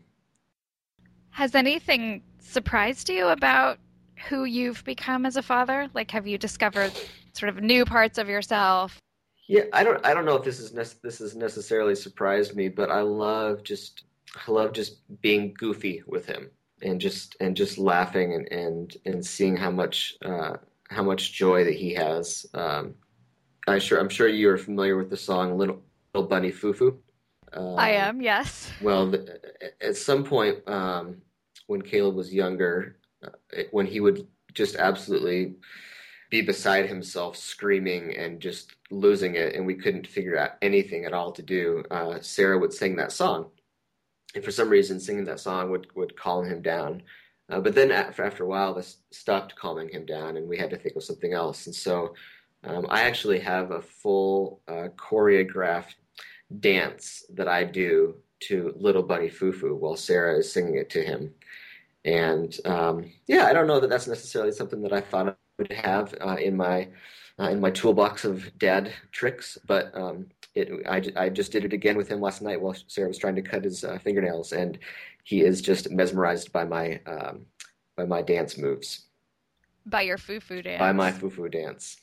has 1.31 1.55
anything 1.55 2.23
surprised 2.39 3.09
you 3.09 3.27
about 3.27 3.79
who 4.27 4.43
you've 4.43 4.83
become 4.83 5.25
as 5.25 5.37
a 5.37 5.41
father? 5.41 5.89
Like, 5.93 6.11
have 6.11 6.27
you 6.27 6.37
discovered 6.37 6.91
sort 7.33 7.49
of 7.49 7.63
new 7.63 7.85
parts 7.85 8.17
of 8.17 8.27
yourself? 8.27 8.99
Yeah, 9.47 9.63
I 9.73 9.83
don't. 9.83 10.05
I 10.05 10.13
don't 10.13 10.25
know 10.25 10.35
if 10.35 10.43
this 10.43 10.59
is 10.59 10.73
ne- 10.73 10.99
this 11.01 11.19
has 11.19 11.35
necessarily 11.35 11.95
surprised 11.95 12.55
me, 12.55 12.69
but 12.69 12.91
I 12.91 13.01
love 13.01 13.63
just 13.63 14.03
I 14.35 14.51
love 14.51 14.73
just 14.73 14.97
being 15.21 15.53
goofy 15.57 16.03
with 16.07 16.25
him 16.25 16.51
and 16.81 17.01
just 17.01 17.35
and 17.39 17.55
just 17.55 17.77
laughing 17.77 18.33
and 18.33 18.51
and 18.51 18.97
and 19.05 19.25
seeing 19.25 19.55
how 19.55 19.71
much 19.71 20.15
uh, 20.23 20.57
how 20.89 21.03
much 21.03 21.33
joy 21.33 21.63
that 21.63 21.75
he 21.75 21.93
has. 21.93 22.45
Um, 22.53 22.95
I 23.67 23.79
sure 23.79 23.99
I'm 23.99 24.09
sure 24.09 24.27
you 24.27 24.49
are 24.49 24.57
familiar 24.57 24.97
with 24.97 25.09
the 25.09 25.17
song 25.17 25.57
"Little, 25.57 25.81
Little 26.13 26.29
Bunny 26.29 26.51
Fufu." 26.51 26.97
Um, 27.53 27.79
I 27.79 27.91
am, 27.91 28.21
yes. 28.21 28.71
Well, 28.81 29.13
at 29.81 29.97
some 29.97 30.23
point, 30.23 30.67
um, 30.67 31.21
when 31.67 31.81
Caleb 31.81 32.15
was 32.15 32.33
younger, 32.33 32.97
uh, 33.23 33.63
when 33.71 33.87
he 33.87 33.99
would 33.99 34.27
just 34.53 34.75
absolutely 34.75 35.55
be 36.29 36.41
beside 36.41 36.85
himself, 36.87 37.35
screaming 37.35 38.15
and 38.15 38.39
just 38.39 38.75
losing 38.91 39.35
it, 39.35 39.55
and 39.55 39.65
we 39.65 39.73
couldn't 39.73 40.05
figure 40.05 40.37
out 40.37 40.51
anything 40.61 41.05
at 41.05 41.13
all 41.13 41.31
to 41.31 41.41
do, 41.41 41.83
uh, 41.89 42.19
Sarah 42.21 42.59
would 42.59 42.73
sing 42.73 42.95
that 42.97 43.11
song. 43.11 43.49
And 44.35 44.43
for 44.43 44.51
some 44.51 44.69
reason, 44.69 44.99
singing 44.99 45.25
that 45.25 45.39
song 45.39 45.71
would, 45.71 45.87
would 45.95 46.15
calm 46.15 46.45
him 46.45 46.61
down. 46.61 47.01
Uh, 47.49 47.59
but 47.59 47.73
then 47.73 47.91
after, 47.91 48.23
after 48.23 48.43
a 48.43 48.47
while, 48.47 48.73
this 48.73 48.97
stopped 49.11 49.55
calming 49.55 49.89
him 49.89 50.05
down, 50.05 50.37
and 50.37 50.47
we 50.47 50.57
had 50.57 50.69
to 50.69 50.77
think 50.77 50.95
of 50.95 51.03
something 51.03 51.33
else. 51.33 51.65
And 51.65 51.75
so 51.75 52.13
um, 52.63 52.85
I 52.89 53.03
actually 53.03 53.39
have 53.39 53.71
a 53.71 53.81
full 53.81 54.61
uh, 54.67 54.89
choreographed 54.95 55.95
dance 56.59 57.23
that 57.33 57.47
I 57.47 57.63
do 57.63 58.15
to 58.41 58.73
Little 58.77 59.03
Bunny 59.03 59.29
Fufu 59.29 59.75
while 59.75 59.95
Sarah 59.95 60.37
is 60.37 60.51
singing 60.51 60.75
it 60.75 60.89
to 60.91 61.03
him. 61.03 61.33
And 62.05 62.55
um, 62.65 63.11
yeah, 63.27 63.45
I 63.45 63.53
don't 63.53 63.67
know 63.67 63.79
that 63.79 63.89
that's 63.89 64.07
necessarily 64.07 64.51
something 64.51 64.81
that 64.83 64.93
I 64.93 65.01
thought 65.01 65.29
I 65.29 65.33
would 65.57 65.71
have 65.73 66.15
uh, 66.21 66.37
in 66.39 66.55
my 66.55 66.87
uh, 67.39 67.49
in 67.49 67.61
my 67.61 67.71
toolbox 67.71 68.25
of 68.25 68.57
dad 68.57 68.91
tricks, 69.11 69.57
but 69.65 69.95
um, 69.95 70.27
it, 70.55 70.69
I, 70.87 71.25
I 71.25 71.29
just 71.29 71.51
did 71.51 71.65
it 71.65 71.73
again 71.73 71.97
with 71.97 72.07
him 72.07 72.21
last 72.21 72.41
night 72.41 72.61
while 72.61 72.75
Sarah 72.87 73.07
was 73.07 73.17
trying 73.17 73.35
to 73.35 73.41
cut 73.41 73.63
his 73.63 73.83
uh, 73.83 73.99
fingernails, 73.99 74.51
and 74.51 74.79
he 75.23 75.41
is 75.41 75.61
just 75.61 75.91
mesmerized 75.91 76.51
by 76.51 76.65
my 76.65 76.99
um, 77.05 77.45
by 77.95 78.05
my 78.05 78.21
dance 78.21 78.57
moves. 78.57 79.05
By 79.85 80.01
your 80.01 80.17
fufu 80.17 80.63
dance. 80.63 80.79
By 80.79 80.91
my 80.91 81.11
fufu 81.11 81.51
dance. 81.51 81.97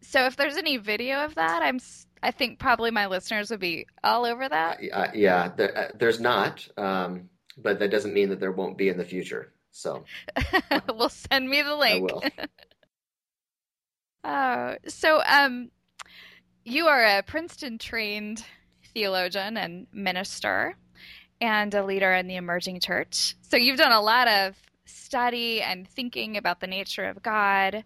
So 0.00 0.26
if 0.26 0.36
there's 0.36 0.56
any 0.56 0.76
video 0.76 1.24
of 1.24 1.34
that, 1.36 1.62
I'm 1.62 1.80
I 2.22 2.30
think 2.30 2.58
probably 2.58 2.90
my 2.90 3.06
listeners 3.06 3.50
would 3.50 3.60
be 3.60 3.86
all 4.02 4.24
over 4.24 4.48
that. 4.48 4.80
Uh, 4.92 5.08
yeah, 5.14 5.52
there, 5.56 5.76
uh, 5.76 5.88
there's 5.98 6.20
not, 6.20 6.66
um, 6.76 7.28
but 7.56 7.78
that 7.78 7.90
doesn't 7.90 8.14
mean 8.14 8.30
that 8.30 8.40
there 8.40 8.52
won't 8.52 8.78
be 8.78 8.88
in 8.88 8.98
the 8.98 9.04
future. 9.04 9.52
So, 9.70 10.04
well, 10.88 11.08
send 11.08 11.48
me 11.48 11.62
the 11.62 11.76
link. 11.76 12.10
I 12.10 12.14
will. 12.14 12.24
uh, 14.24 14.74
so, 14.88 15.22
um, 15.26 15.70
you 16.66 16.86
are 16.86 17.02
a 17.04 17.22
Princeton 17.22 17.78
trained 17.78 18.44
theologian 18.92 19.56
and 19.56 19.86
minister 19.92 20.76
and 21.40 21.72
a 21.74 21.84
leader 21.84 22.12
in 22.12 22.26
the 22.26 22.36
emerging 22.36 22.80
church. 22.80 23.34
So, 23.42 23.56
you've 23.56 23.78
done 23.78 23.92
a 23.92 24.00
lot 24.00 24.28
of 24.28 24.56
study 24.84 25.62
and 25.62 25.88
thinking 25.88 26.36
about 26.36 26.60
the 26.60 26.66
nature 26.66 27.04
of 27.04 27.22
God 27.22 27.84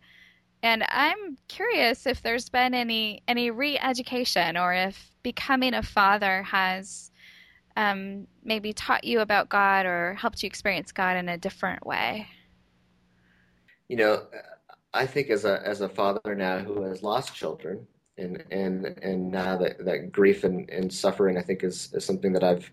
and 0.62 0.84
I'm 0.88 1.38
curious 1.48 2.06
if 2.06 2.22
there's 2.22 2.48
been 2.48 2.74
any 2.74 3.22
any 3.26 3.50
re-education 3.50 4.56
or 4.56 4.74
if 4.74 5.10
becoming 5.22 5.74
a 5.74 5.82
father 5.82 6.42
has 6.42 7.10
um, 7.76 8.26
maybe 8.44 8.72
taught 8.72 9.04
you 9.04 9.20
about 9.20 9.48
God 9.48 9.86
or 9.86 10.14
helped 10.14 10.42
you 10.42 10.46
experience 10.46 10.92
God 10.92 11.16
in 11.16 11.28
a 11.28 11.38
different 11.38 11.86
way. 11.86 12.26
You 13.88 13.96
know, 13.96 14.26
I 14.92 15.06
think 15.06 15.30
as 15.30 15.44
a 15.44 15.62
as 15.64 15.80
a 15.80 15.88
father 15.88 16.34
now 16.34 16.58
who 16.58 16.82
has 16.82 17.02
lost 17.02 17.34
children 17.34 17.86
and 18.20 18.44
and 18.50 18.86
and 19.02 19.30
now 19.30 19.56
that 19.56 19.84
that 19.84 20.12
grief 20.12 20.44
and, 20.44 20.68
and 20.70 20.92
suffering 20.92 21.38
I 21.38 21.42
think 21.42 21.64
is, 21.64 21.92
is 21.94 22.04
something 22.04 22.32
that 22.34 22.44
I've 22.44 22.70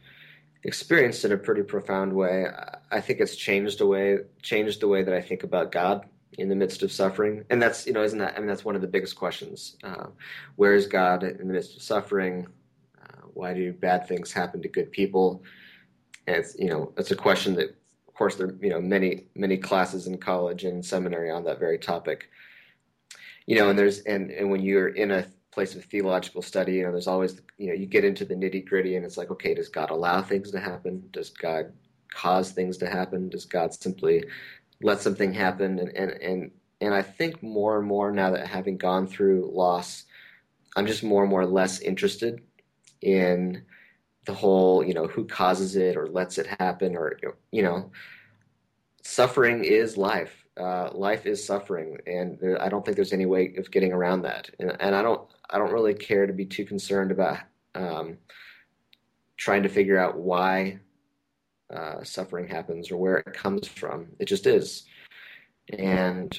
experienced 0.64 1.24
in 1.24 1.32
a 1.32 1.38
pretty 1.38 1.64
profound 1.64 2.14
way. 2.14 2.48
I 2.92 3.00
think 3.00 3.20
it's 3.20 3.36
changed 3.36 3.80
the 3.80 3.88
way 3.88 4.20
changed 4.42 4.82
the 4.82 4.88
way 4.88 5.04
that 5.04 5.14
I 5.14 5.22
think 5.22 5.44
about 5.44 5.72
God 5.72 6.06
in 6.38 6.50
the 6.50 6.56
midst 6.56 6.84
of 6.84 6.92
suffering, 6.92 7.46
and 7.50 7.62
that's 7.62 7.88
you 7.88 7.94
know 7.94 8.04
isn't 8.04 8.20
that 8.20 8.36
I 8.36 8.40
mean 8.40 8.48
that's 8.48 8.66
one 8.66 8.76
of 8.76 8.82
the 8.82 8.88
biggest 8.88 9.16
questions. 9.16 9.78
Uh, 9.84 10.08
where 10.56 10.74
is 10.74 10.86
God 10.88 11.24
in 11.24 11.48
the 11.48 11.54
midst 11.54 11.76
of 11.76 11.82
suffering? 11.82 12.48
Uh, 13.02 13.22
why 13.34 13.54
do 13.54 13.74
bad 13.74 14.08
things 14.08 14.32
happen 14.32 14.62
to 14.62 14.68
good 14.68 14.92
people? 14.92 15.44
And 16.28 16.38
it's 16.38 16.56
you 16.60 16.70
know 16.70 16.94
it's 16.98 17.12
a 17.12 17.16
question 17.16 17.56
that 17.56 17.70
of 18.08 18.14
course 18.14 18.36
there 18.36 18.54
you 18.62 18.70
know 18.70 18.82
many 18.82 19.28
many 19.36 19.58
classes 19.58 20.08
in 20.08 20.18
college 20.18 20.64
and 20.66 20.86
seminary 20.86 21.32
on 21.32 21.46
that 21.46 21.60
very 21.60 21.78
topic. 21.78 22.30
You 23.46 23.56
know, 23.56 23.70
and 23.70 23.80
there's 23.80 24.00
and 24.00 24.30
and 24.30 24.52
when 24.52 24.62
you're 24.62 24.90
in 24.90 25.12
a 25.12 25.26
place 25.58 25.74
of 25.74 25.84
theological 25.86 26.44
study, 26.44 26.74
you 26.76 26.84
know, 26.84 26.92
there's 26.92 27.08
always, 27.08 27.42
you 27.58 27.68
know, 27.68 27.74
you 27.74 27.88
get 27.88 28.06
into 28.06 28.24
the 28.24 28.36
nitty 28.36 28.64
gritty 28.64 28.96
and 28.96 29.04
it's 29.04 29.18
like, 29.18 29.32
okay, 29.32 29.56
does 29.56 29.70
God 29.70 29.90
allow 29.90 30.22
things 30.22 30.52
to 30.52 30.60
happen? 30.60 31.04
Does 31.10 31.32
God 31.32 31.74
cause 32.14 32.52
things 32.52 32.78
to 32.78 32.88
happen? 32.88 33.28
Does 33.28 33.46
God 33.46 33.74
simply 33.74 34.24
let 34.84 35.02
something 35.02 35.34
happen? 35.34 35.80
And, 35.80 35.90
and, 35.98 36.12
and, 36.22 36.52
and 36.80 36.94
I 36.94 37.02
think 37.02 37.42
more 37.42 37.80
and 37.80 37.88
more 37.88 38.12
now 38.12 38.30
that 38.30 38.46
having 38.46 38.78
gone 38.78 39.08
through 39.08 39.50
loss, 39.52 40.06
I'm 40.76 40.86
just 40.86 41.04
more 41.04 41.24
and 41.24 41.32
more 41.32 41.44
less 41.44 41.80
interested 41.80 42.40
in 43.02 43.64
the 44.26 44.36
whole, 44.36 44.86
you 44.86 44.94
know, 44.94 45.08
who 45.08 45.26
causes 45.26 45.76
it 45.76 45.98
or 45.98 46.06
lets 46.06 46.38
it 46.38 46.46
happen 46.60 46.96
or, 46.96 47.18
you 47.52 47.64
know, 47.64 47.90
suffering 49.02 49.64
is 49.64 49.98
life. 49.98 50.46
Uh, 50.56 50.90
life 50.92 51.28
is 51.28 51.46
suffering, 51.46 52.00
and 52.08 52.58
I 52.60 52.68
don't 52.68 52.84
think 52.84 52.96
there's 52.96 53.14
any 53.14 53.28
way 53.28 53.54
of 53.60 53.70
getting 53.70 53.94
around 53.94 54.24
that. 54.24 54.50
And, 54.60 54.76
and 54.80 54.96
I 54.96 55.04
don't, 55.04 55.22
I 55.50 55.58
don't 55.58 55.72
really 55.72 55.94
care 55.94 56.28
to 56.28 56.34
be 56.34 56.46
too 56.46 56.66
concerned 56.66 57.12
about 57.12 57.40
um, 57.76 58.18
trying 59.38 59.64
to 59.64 59.70
figure 59.70 59.98
out 59.98 60.18
why 60.18 60.80
uh, 61.74 62.04
suffering 62.04 62.48
happens 62.48 62.92
or 62.92 62.98
where 62.98 63.18
it 63.18 63.34
comes 63.34 63.68
from. 63.68 64.08
It 64.20 64.26
just 64.26 64.48
is. 64.48 64.86
And 65.78 66.38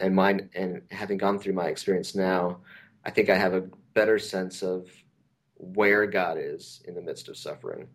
and 0.00 0.14
mine 0.14 0.48
and 0.54 0.82
having 0.90 1.18
gone 1.18 1.38
through 1.38 1.52
my 1.52 1.66
experience 1.66 2.14
now, 2.14 2.60
I 3.04 3.10
think 3.10 3.28
I 3.28 3.36
have 3.36 3.54
a 3.54 3.68
better 3.94 4.18
sense 4.18 4.62
of 4.62 4.88
where 5.56 6.06
God 6.06 6.38
is 6.38 6.82
in 6.86 6.94
the 6.94 7.02
midst 7.02 7.28
of 7.28 7.36
suffering. 7.36 7.88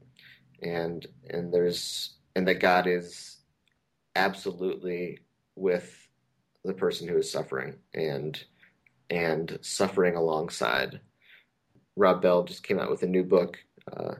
And 0.62 1.06
and 1.30 1.54
there's 1.54 2.16
and 2.36 2.48
that 2.48 2.60
God 2.60 2.88
is 2.88 3.38
absolutely 4.16 5.20
with 5.56 6.08
the 6.64 6.74
person 6.74 7.08
who 7.08 7.18
is 7.18 7.32
suffering 7.32 7.76
and 7.94 8.44
and 9.10 9.58
suffering 9.62 10.16
alongside. 10.16 11.00
Rob 11.96 12.22
Bell 12.22 12.44
just 12.44 12.64
came 12.64 12.80
out 12.80 12.90
with 12.90 13.04
a 13.04 13.08
new 13.08 13.24
book 13.24 13.58
uh, 13.92 14.16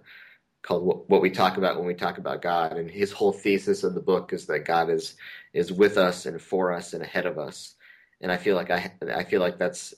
called 0.62 1.08
"What 1.08 1.22
We 1.22 1.30
Talk 1.30 1.58
About 1.58 1.78
When 1.78 1.88
We 1.88 1.94
Talk 1.94 2.18
About 2.18 2.42
God," 2.42 2.78
and 2.78 2.90
his 2.90 3.12
whole 3.12 3.34
thesis 3.34 3.84
of 3.84 3.94
the 3.94 4.02
book 4.02 4.34
is 4.34 4.46
that 4.48 4.66
God 4.66 4.90
is 4.90 5.16
is 5.54 5.72
with 5.72 5.98
us 5.98 6.26
and 6.26 6.42
for 6.42 6.72
us 6.72 6.94
and 6.94 7.04
ahead 7.04 7.26
of 7.26 7.38
us. 7.38 7.76
And 8.22 8.32
I 8.32 8.38
feel 8.38 8.56
like 8.56 8.72
I 8.72 8.92
I 9.14 9.24
feel 9.24 9.42
like 9.42 9.58
that's 9.58 9.94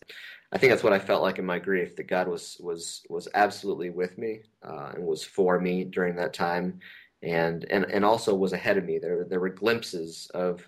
I 0.51 0.57
think 0.57 0.71
that's 0.71 0.83
what 0.83 0.93
I 0.93 0.99
felt 0.99 1.21
like 1.21 1.39
in 1.39 1.45
my 1.45 1.59
grief 1.59 1.95
that 1.97 2.07
God 2.07 2.27
was 2.27 2.57
was 2.59 3.03
was 3.09 3.27
absolutely 3.33 3.89
with 3.89 4.17
me 4.17 4.41
uh, 4.63 4.91
and 4.95 5.05
was 5.05 5.23
for 5.23 5.59
me 5.59 5.83
during 5.83 6.15
that 6.15 6.33
time, 6.33 6.79
and 7.21 7.65
and 7.69 7.85
and 7.85 8.05
also 8.05 8.33
was 8.33 8.53
ahead 8.53 8.77
of 8.77 8.85
me. 8.85 8.97
There 8.97 9.25
there 9.25 9.41
were 9.41 9.49
glimpses 9.49 10.31
of 10.33 10.67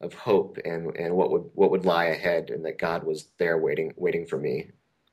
of 0.00 0.14
hope 0.14 0.58
and 0.64 0.94
and 0.96 1.14
what 1.14 1.30
would 1.30 1.50
what 1.54 1.70
would 1.70 1.84
lie 1.84 2.06
ahead, 2.06 2.50
and 2.50 2.64
that 2.64 2.78
God 2.78 3.04
was 3.04 3.28
there 3.38 3.58
waiting 3.58 3.92
waiting 3.96 4.26
for 4.26 4.38
me, 4.38 4.70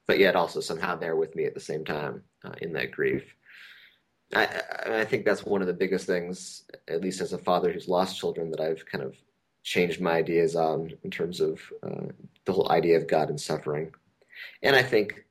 but 0.08 0.20
yet 0.20 0.36
also 0.36 0.60
somehow 0.60 0.96
there 0.96 1.16
with 1.16 1.36
me 1.36 1.46
at 1.46 1.54
the 1.54 1.60
same 1.60 1.84
time 1.86 2.24
uh, 2.44 2.54
in 2.62 2.74
that 2.74 2.92
grief. 2.92 3.24
I, 4.34 4.62
I 4.88 5.06
think 5.06 5.24
that's 5.24 5.46
one 5.46 5.62
of 5.62 5.68
the 5.68 5.74
biggest 5.74 6.08
things, 6.08 6.64
at 6.88 7.02
least 7.02 7.22
as 7.22 7.34
a 7.34 7.38
father 7.38 7.72
who's 7.72 7.88
lost 7.88 8.20
children, 8.20 8.50
that 8.52 8.60
I've 8.60 8.86
kind 8.86 9.04
of 9.04 9.16
changed 9.64 10.02
my 10.02 10.14
ideas 10.14 10.56
on 10.56 10.94
in 11.04 11.12
terms 11.12 11.42
of 11.42 11.62
uh, 11.84 12.08
the 12.46 12.54
whole 12.54 12.72
idea 12.72 12.98
of 12.98 13.08
God 13.08 13.30
and 13.30 13.40
suffering. 13.40 13.92
And 14.62 14.76
I 14.76 14.84
think 14.84 15.26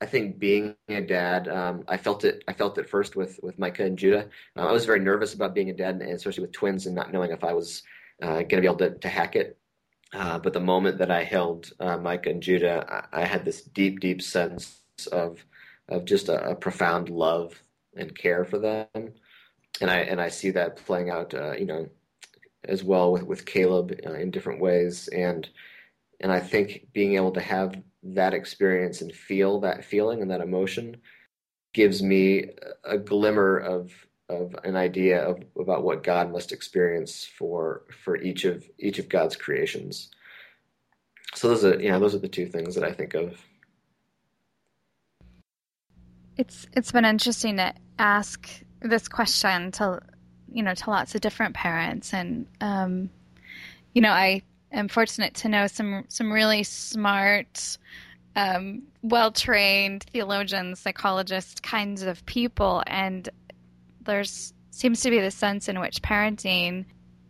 I 0.00 0.06
think 0.06 0.38
being 0.38 0.76
a 0.88 1.00
dad, 1.00 1.48
um, 1.48 1.84
I 1.88 1.96
felt 1.96 2.24
it. 2.24 2.44
I 2.46 2.52
felt 2.52 2.78
it 2.78 2.88
first 2.88 3.16
with 3.16 3.40
with 3.42 3.58
Micah 3.58 3.84
and 3.84 3.98
Judah. 3.98 4.28
Uh, 4.56 4.66
I 4.66 4.72
was 4.72 4.84
very 4.84 5.00
nervous 5.00 5.34
about 5.34 5.54
being 5.54 5.70
a 5.70 5.74
dad, 5.74 5.96
and 5.96 6.02
especially 6.02 6.42
with 6.42 6.52
twins, 6.52 6.86
and 6.86 6.94
not 6.94 7.12
knowing 7.12 7.32
if 7.32 7.42
I 7.42 7.52
was 7.52 7.82
uh, 8.22 8.42
going 8.42 8.48
to 8.48 8.60
be 8.60 8.66
able 8.66 8.76
to, 8.76 8.90
to 8.90 9.08
hack 9.08 9.36
it. 9.36 9.58
Uh, 10.12 10.38
but 10.38 10.52
the 10.52 10.60
moment 10.60 10.98
that 10.98 11.10
I 11.10 11.22
held 11.22 11.70
uh, 11.80 11.96
Micah 11.98 12.30
and 12.30 12.42
Judah, 12.42 13.06
I, 13.12 13.22
I, 13.22 13.24
had 13.24 13.44
this 13.44 13.62
deep, 13.62 14.00
deep 14.00 14.22
sense 14.22 14.80
of 15.12 15.44
of 15.90 16.04
just 16.06 16.28
a, 16.28 16.50
a, 16.50 16.54
profound 16.54 17.10
love 17.10 17.62
and 17.94 18.16
care 18.16 18.44
for 18.44 18.58
them, 18.58 18.86
and 19.82 19.90
I 19.90 19.98
and 19.98 20.18
I 20.18 20.28
see 20.28 20.50
that 20.52 20.76
playing 20.76 21.10
out, 21.10 21.34
uh, 21.34 21.52
you 21.52 21.66
know, 21.66 21.88
as 22.64 22.82
well 22.82 23.12
with 23.12 23.24
with 23.24 23.44
Caleb 23.44 24.00
uh, 24.06 24.14
in 24.14 24.30
different 24.30 24.62
ways, 24.62 25.08
and 25.08 25.46
and 26.20 26.32
I 26.32 26.40
think 26.40 26.88
being 26.94 27.16
able 27.16 27.32
to 27.32 27.40
have 27.40 27.74
that 28.02 28.32
experience 28.32 29.02
and 29.02 29.12
feel 29.12 29.60
that 29.60 29.84
feeling 29.84 30.22
and 30.22 30.30
that 30.30 30.40
emotion 30.40 30.96
gives 31.74 32.02
me 32.02 32.46
a 32.84 32.96
glimmer 32.96 33.58
of 33.58 33.92
of 34.28 34.54
an 34.64 34.76
idea 34.76 35.22
of 35.22 35.42
about 35.58 35.82
what 35.82 36.02
God 36.02 36.30
must 36.30 36.52
experience 36.52 37.24
for 37.24 37.82
for 38.04 38.16
each 38.16 38.44
of 38.44 38.68
each 38.78 38.98
of 38.98 39.08
God's 39.08 39.36
creations. 39.36 40.10
So 41.34 41.48
those 41.48 41.64
are 41.64 41.80
yeah, 41.80 41.98
those 41.98 42.14
are 42.14 42.18
the 42.18 42.28
two 42.28 42.46
things 42.46 42.74
that 42.74 42.84
I 42.84 42.92
think 42.92 43.14
of. 43.14 43.40
It's 46.36 46.66
it's 46.74 46.92
been 46.92 47.04
interesting 47.04 47.56
to 47.56 47.74
ask 47.98 48.48
this 48.80 49.08
question 49.08 49.72
to 49.72 50.00
you 50.52 50.62
know 50.62 50.74
to 50.74 50.90
lots 50.90 51.14
of 51.14 51.20
different 51.20 51.54
parents 51.54 52.14
and 52.14 52.46
um, 52.60 53.10
you 53.94 54.02
know 54.02 54.10
I 54.10 54.42
am 54.72 54.88
fortunate 54.88 55.34
to 55.36 55.48
know 55.48 55.66
some 55.66 56.04
some 56.08 56.30
really 56.30 56.62
smart 56.62 57.78
um, 58.36 58.82
well 59.02 59.32
trained 59.32 60.04
theologians 60.12 60.80
psychologists 60.80 61.60
kinds 61.60 62.02
of 62.02 62.24
people 62.26 62.82
and 62.86 63.28
there's 64.08 64.54
seems 64.70 65.00
to 65.02 65.10
be 65.10 65.20
the 65.20 65.30
sense 65.30 65.68
in 65.68 65.78
which 65.80 66.02
parenting 66.02 66.84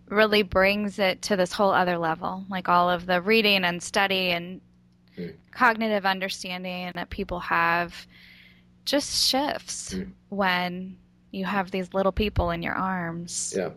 really 0.06 0.42
brings 0.42 0.98
it 0.98 1.20
to 1.20 1.36
this 1.36 1.52
whole 1.52 1.70
other 1.70 1.98
level 1.98 2.44
like 2.48 2.68
all 2.68 2.88
of 2.88 3.04
the 3.04 3.20
reading 3.20 3.64
and 3.64 3.82
study 3.82 4.30
and 4.30 4.60
mm. 5.18 5.34
cognitive 5.50 6.06
understanding 6.06 6.90
that 6.94 7.10
people 7.10 7.40
have 7.40 8.06
just 8.86 9.28
shifts 9.28 9.92
mm. 9.92 10.10
when 10.30 10.96
you 11.30 11.44
have 11.44 11.70
these 11.70 11.92
little 11.92 12.12
people 12.12 12.50
in 12.50 12.62
your 12.62 12.74
arms 12.74 13.52
yeah 13.56 13.70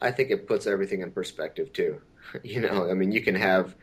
i 0.00 0.10
think 0.10 0.30
it 0.30 0.46
puts 0.46 0.66
everything 0.66 1.02
in 1.02 1.10
perspective 1.10 1.70
too 1.72 2.00
you 2.42 2.60
know 2.60 2.88
i 2.90 2.94
mean 2.94 3.12
you 3.12 3.20
can 3.20 3.34
have 3.34 3.74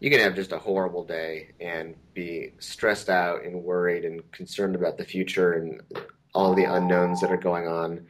you 0.00 0.10
can 0.10 0.20
have 0.20 0.34
just 0.34 0.52
a 0.52 0.58
horrible 0.58 1.04
day 1.04 1.48
and 1.60 1.94
be 2.12 2.52
stressed 2.58 3.08
out 3.08 3.44
and 3.44 3.62
worried 3.62 4.04
and 4.04 4.30
concerned 4.32 4.74
about 4.74 4.98
the 4.98 5.04
future 5.04 5.54
and 5.54 5.80
all 6.34 6.54
the 6.54 6.64
unknowns 6.64 7.20
that 7.20 7.30
are 7.30 7.36
going 7.36 7.68
on. 7.68 8.06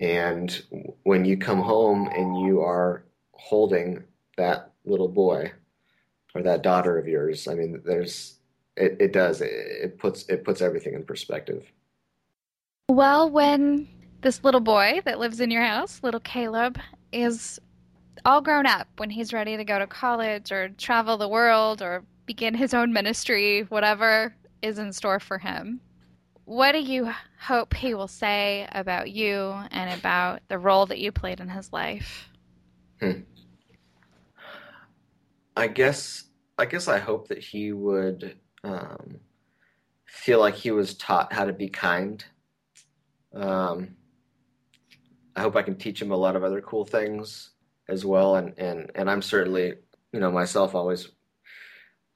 And 0.00 0.62
when 1.04 1.24
you 1.24 1.36
come 1.36 1.60
home 1.60 2.08
and 2.08 2.46
you 2.46 2.60
are 2.60 3.04
holding 3.32 4.02
that 4.36 4.72
little 4.84 5.08
boy 5.08 5.52
or 6.34 6.42
that 6.42 6.62
daughter 6.62 6.98
of 6.98 7.06
yours, 7.06 7.48
I 7.48 7.54
mean, 7.54 7.80
there's 7.84 8.38
it, 8.76 8.96
it 9.00 9.12
does 9.12 9.40
it, 9.40 9.52
it 9.52 9.98
puts 9.98 10.24
it 10.28 10.44
puts 10.44 10.60
everything 10.60 10.94
in 10.94 11.04
perspective. 11.04 11.70
Well, 12.88 13.30
when 13.30 13.88
this 14.22 14.42
little 14.44 14.60
boy 14.60 15.02
that 15.04 15.18
lives 15.18 15.40
in 15.40 15.50
your 15.50 15.62
house, 15.62 16.00
little 16.02 16.20
Caleb, 16.20 16.78
is 17.12 17.60
all 18.24 18.40
grown 18.40 18.66
up, 18.66 18.88
when 18.98 19.10
he's 19.10 19.32
ready 19.32 19.56
to 19.56 19.64
go 19.64 19.78
to 19.78 19.86
college 19.86 20.52
or 20.52 20.68
travel 20.70 21.16
the 21.16 21.28
world 21.28 21.82
or 21.82 22.04
begin 22.26 22.54
his 22.54 22.74
own 22.74 22.92
ministry, 22.92 23.62
whatever 23.68 24.34
is 24.62 24.78
in 24.78 24.92
store 24.92 25.18
for 25.18 25.38
him, 25.38 25.80
what 26.52 26.72
do 26.72 26.80
you 26.80 27.10
hope 27.40 27.72
he 27.72 27.94
will 27.94 28.08
say 28.08 28.68
about 28.72 29.10
you 29.10 29.54
and 29.70 29.98
about 29.98 30.42
the 30.48 30.58
role 30.58 30.84
that 30.84 30.98
you 30.98 31.10
played 31.10 31.40
in 31.40 31.48
his 31.48 31.72
life? 31.72 32.28
Hmm. 33.00 33.20
I 35.56 35.66
guess 35.68 36.24
I 36.58 36.66
guess 36.66 36.88
I 36.88 36.98
hope 36.98 37.28
that 37.28 37.38
he 37.38 37.72
would 37.72 38.36
um, 38.64 39.20
feel 40.04 40.40
like 40.40 40.54
he 40.54 40.70
was 40.70 40.94
taught 40.94 41.32
how 41.32 41.46
to 41.46 41.54
be 41.54 41.70
kind. 41.70 42.22
Um, 43.34 43.96
I 45.34 45.40
hope 45.40 45.56
I 45.56 45.62
can 45.62 45.76
teach 45.76 46.02
him 46.02 46.10
a 46.10 46.16
lot 46.16 46.36
of 46.36 46.44
other 46.44 46.60
cool 46.60 46.84
things 46.84 47.52
as 47.88 48.04
well, 48.04 48.36
and 48.36 48.52
and 48.58 48.90
and 48.94 49.10
I'm 49.10 49.22
certainly 49.22 49.74
you 50.12 50.20
know 50.20 50.30
myself 50.30 50.74
always 50.74 51.08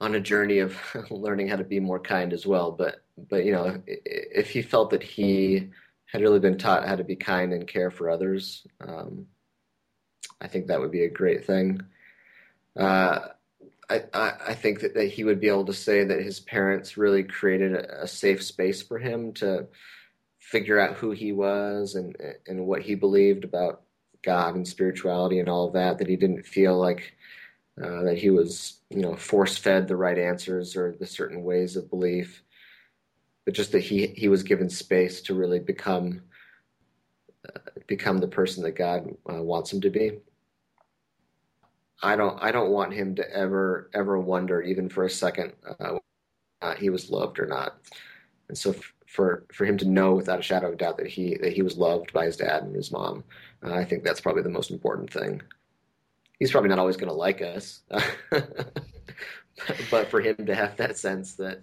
on 0.00 0.14
a 0.14 0.20
journey 0.20 0.58
of 0.58 0.76
learning 1.10 1.48
how 1.48 1.56
to 1.56 1.64
be 1.64 1.80
more 1.80 2.00
kind 2.00 2.32
as 2.32 2.46
well. 2.46 2.70
But 2.70 3.02
but 3.16 3.44
you 3.44 3.52
know, 3.52 3.82
if 3.86 4.50
he 4.50 4.62
felt 4.62 4.90
that 4.90 5.02
he 5.02 5.70
had 6.06 6.22
really 6.22 6.38
been 6.38 6.58
taught 6.58 6.86
how 6.86 6.96
to 6.96 7.04
be 7.04 7.16
kind 7.16 7.52
and 7.52 7.66
care 7.66 7.90
for 7.90 8.10
others, 8.10 8.66
um, 8.80 9.26
I 10.40 10.48
think 10.48 10.66
that 10.66 10.80
would 10.80 10.92
be 10.92 11.04
a 11.04 11.10
great 11.10 11.44
thing. 11.44 11.80
Uh, 12.78 13.28
I, 13.88 14.02
I, 14.48 14.54
think 14.54 14.80
that, 14.80 14.94
that 14.94 15.06
he 15.06 15.22
would 15.22 15.40
be 15.40 15.48
able 15.48 15.64
to 15.66 15.72
say 15.72 16.04
that 16.04 16.22
his 16.22 16.40
parents 16.40 16.96
really 16.96 17.22
created 17.22 17.72
a, 17.72 18.02
a 18.02 18.08
safe 18.08 18.42
space 18.42 18.82
for 18.82 18.98
him 18.98 19.32
to 19.34 19.68
figure 20.38 20.80
out 20.80 20.96
who 20.96 21.12
he 21.12 21.32
was 21.32 21.94
and 21.94 22.16
and 22.46 22.66
what 22.66 22.82
he 22.82 22.94
believed 22.94 23.44
about 23.44 23.82
God 24.22 24.56
and 24.56 24.66
spirituality 24.66 25.38
and 25.38 25.48
all 25.48 25.68
of 25.68 25.74
that. 25.74 25.98
That 25.98 26.08
he 26.08 26.16
didn't 26.16 26.46
feel 26.46 26.76
like 26.76 27.14
uh, 27.82 28.02
that 28.02 28.18
he 28.18 28.30
was 28.30 28.80
you 28.90 29.00
know 29.00 29.16
force 29.16 29.56
fed 29.56 29.88
the 29.88 29.96
right 29.96 30.18
answers 30.18 30.76
or 30.76 30.94
the 30.98 31.06
certain 31.06 31.42
ways 31.42 31.76
of 31.76 31.90
belief, 31.90 32.42
but 33.44 33.54
just 33.54 33.72
that 33.72 33.80
he 33.80 34.08
he 34.08 34.28
was 34.28 34.42
given 34.42 34.68
space 34.68 35.20
to 35.22 35.34
really 35.34 35.60
become 35.60 36.22
uh, 37.48 37.58
become 37.86 38.18
the 38.18 38.28
person 38.28 38.62
that 38.62 38.72
God 38.72 39.08
uh, 39.30 39.42
wants 39.42 39.72
him 39.72 39.80
to 39.82 39.90
be. 39.90 40.18
I 42.02 42.16
don't 42.16 42.42
I 42.42 42.52
don't 42.52 42.70
want 42.70 42.92
him 42.92 43.14
to 43.16 43.30
ever 43.34 43.90
ever 43.94 44.18
wonder 44.18 44.60
even 44.62 44.88
for 44.88 45.04
a 45.04 45.10
second 45.10 45.52
uh, 46.62 46.74
he 46.74 46.90
was 46.90 47.10
loved 47.10 47.38
or 47.38 47.46
not. 47.46 47.78
And 48.48 48.56
so 48.56 48.70
f- 48.70 48.92
for 49.06 49.44
for 49.52 49.64
him 49.64 49.78
to 49.78 49.84
know 49.84 50.14
without 50.14 50.40
a 50.40 50.42
shadow 50.42 50.70
of 50.70 50.78
doubt 50.78 50.98
that 50.98 51.06
he 51.06 51.36
that 51.38 51.52
he 51.52 51.62
was 51.62 51.76
loved 51.76 52.12
by 52.12 52.26
his 52.26 52.36
dad 52.36 52.62
and 52.62 52.74
his 52.74 52.92
mom, 52.92 53.24
uh, 53.64 53.72
I 53.72 53.84
think 53.84 54.02
that's 54.02 54.20
probably 54.20 54.42
the 54.42 54.48
most 54.48 54.70
important 54.70 55.12
thing. 55.12 55.42
He's 56.38 56.50
probably 56.50 56.68
not 56.68 56.78
always 56.78 56.96
going 56.96 57.08
to 57.08 57.14
like 57.14 57.40
us, 57.40 57.82
but 59.90 60.10
for 60.10 60.20
him 60.20 60.36
to 60.46 60.54
have 60.54 60.76
that 60.76 60.98
sense 60.98 61.34
that 61.36 61.62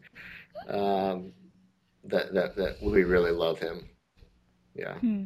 um, 0.67 1.31
that 2.05 2.33
that 2.33 2.55
that 2.55 2.81
we 2.81 3.03
really 3.03 3.31
love 3.31 3.59
him, 3.59 3.88
yeah, 4.73 4.95
hmm. 4.95 5.25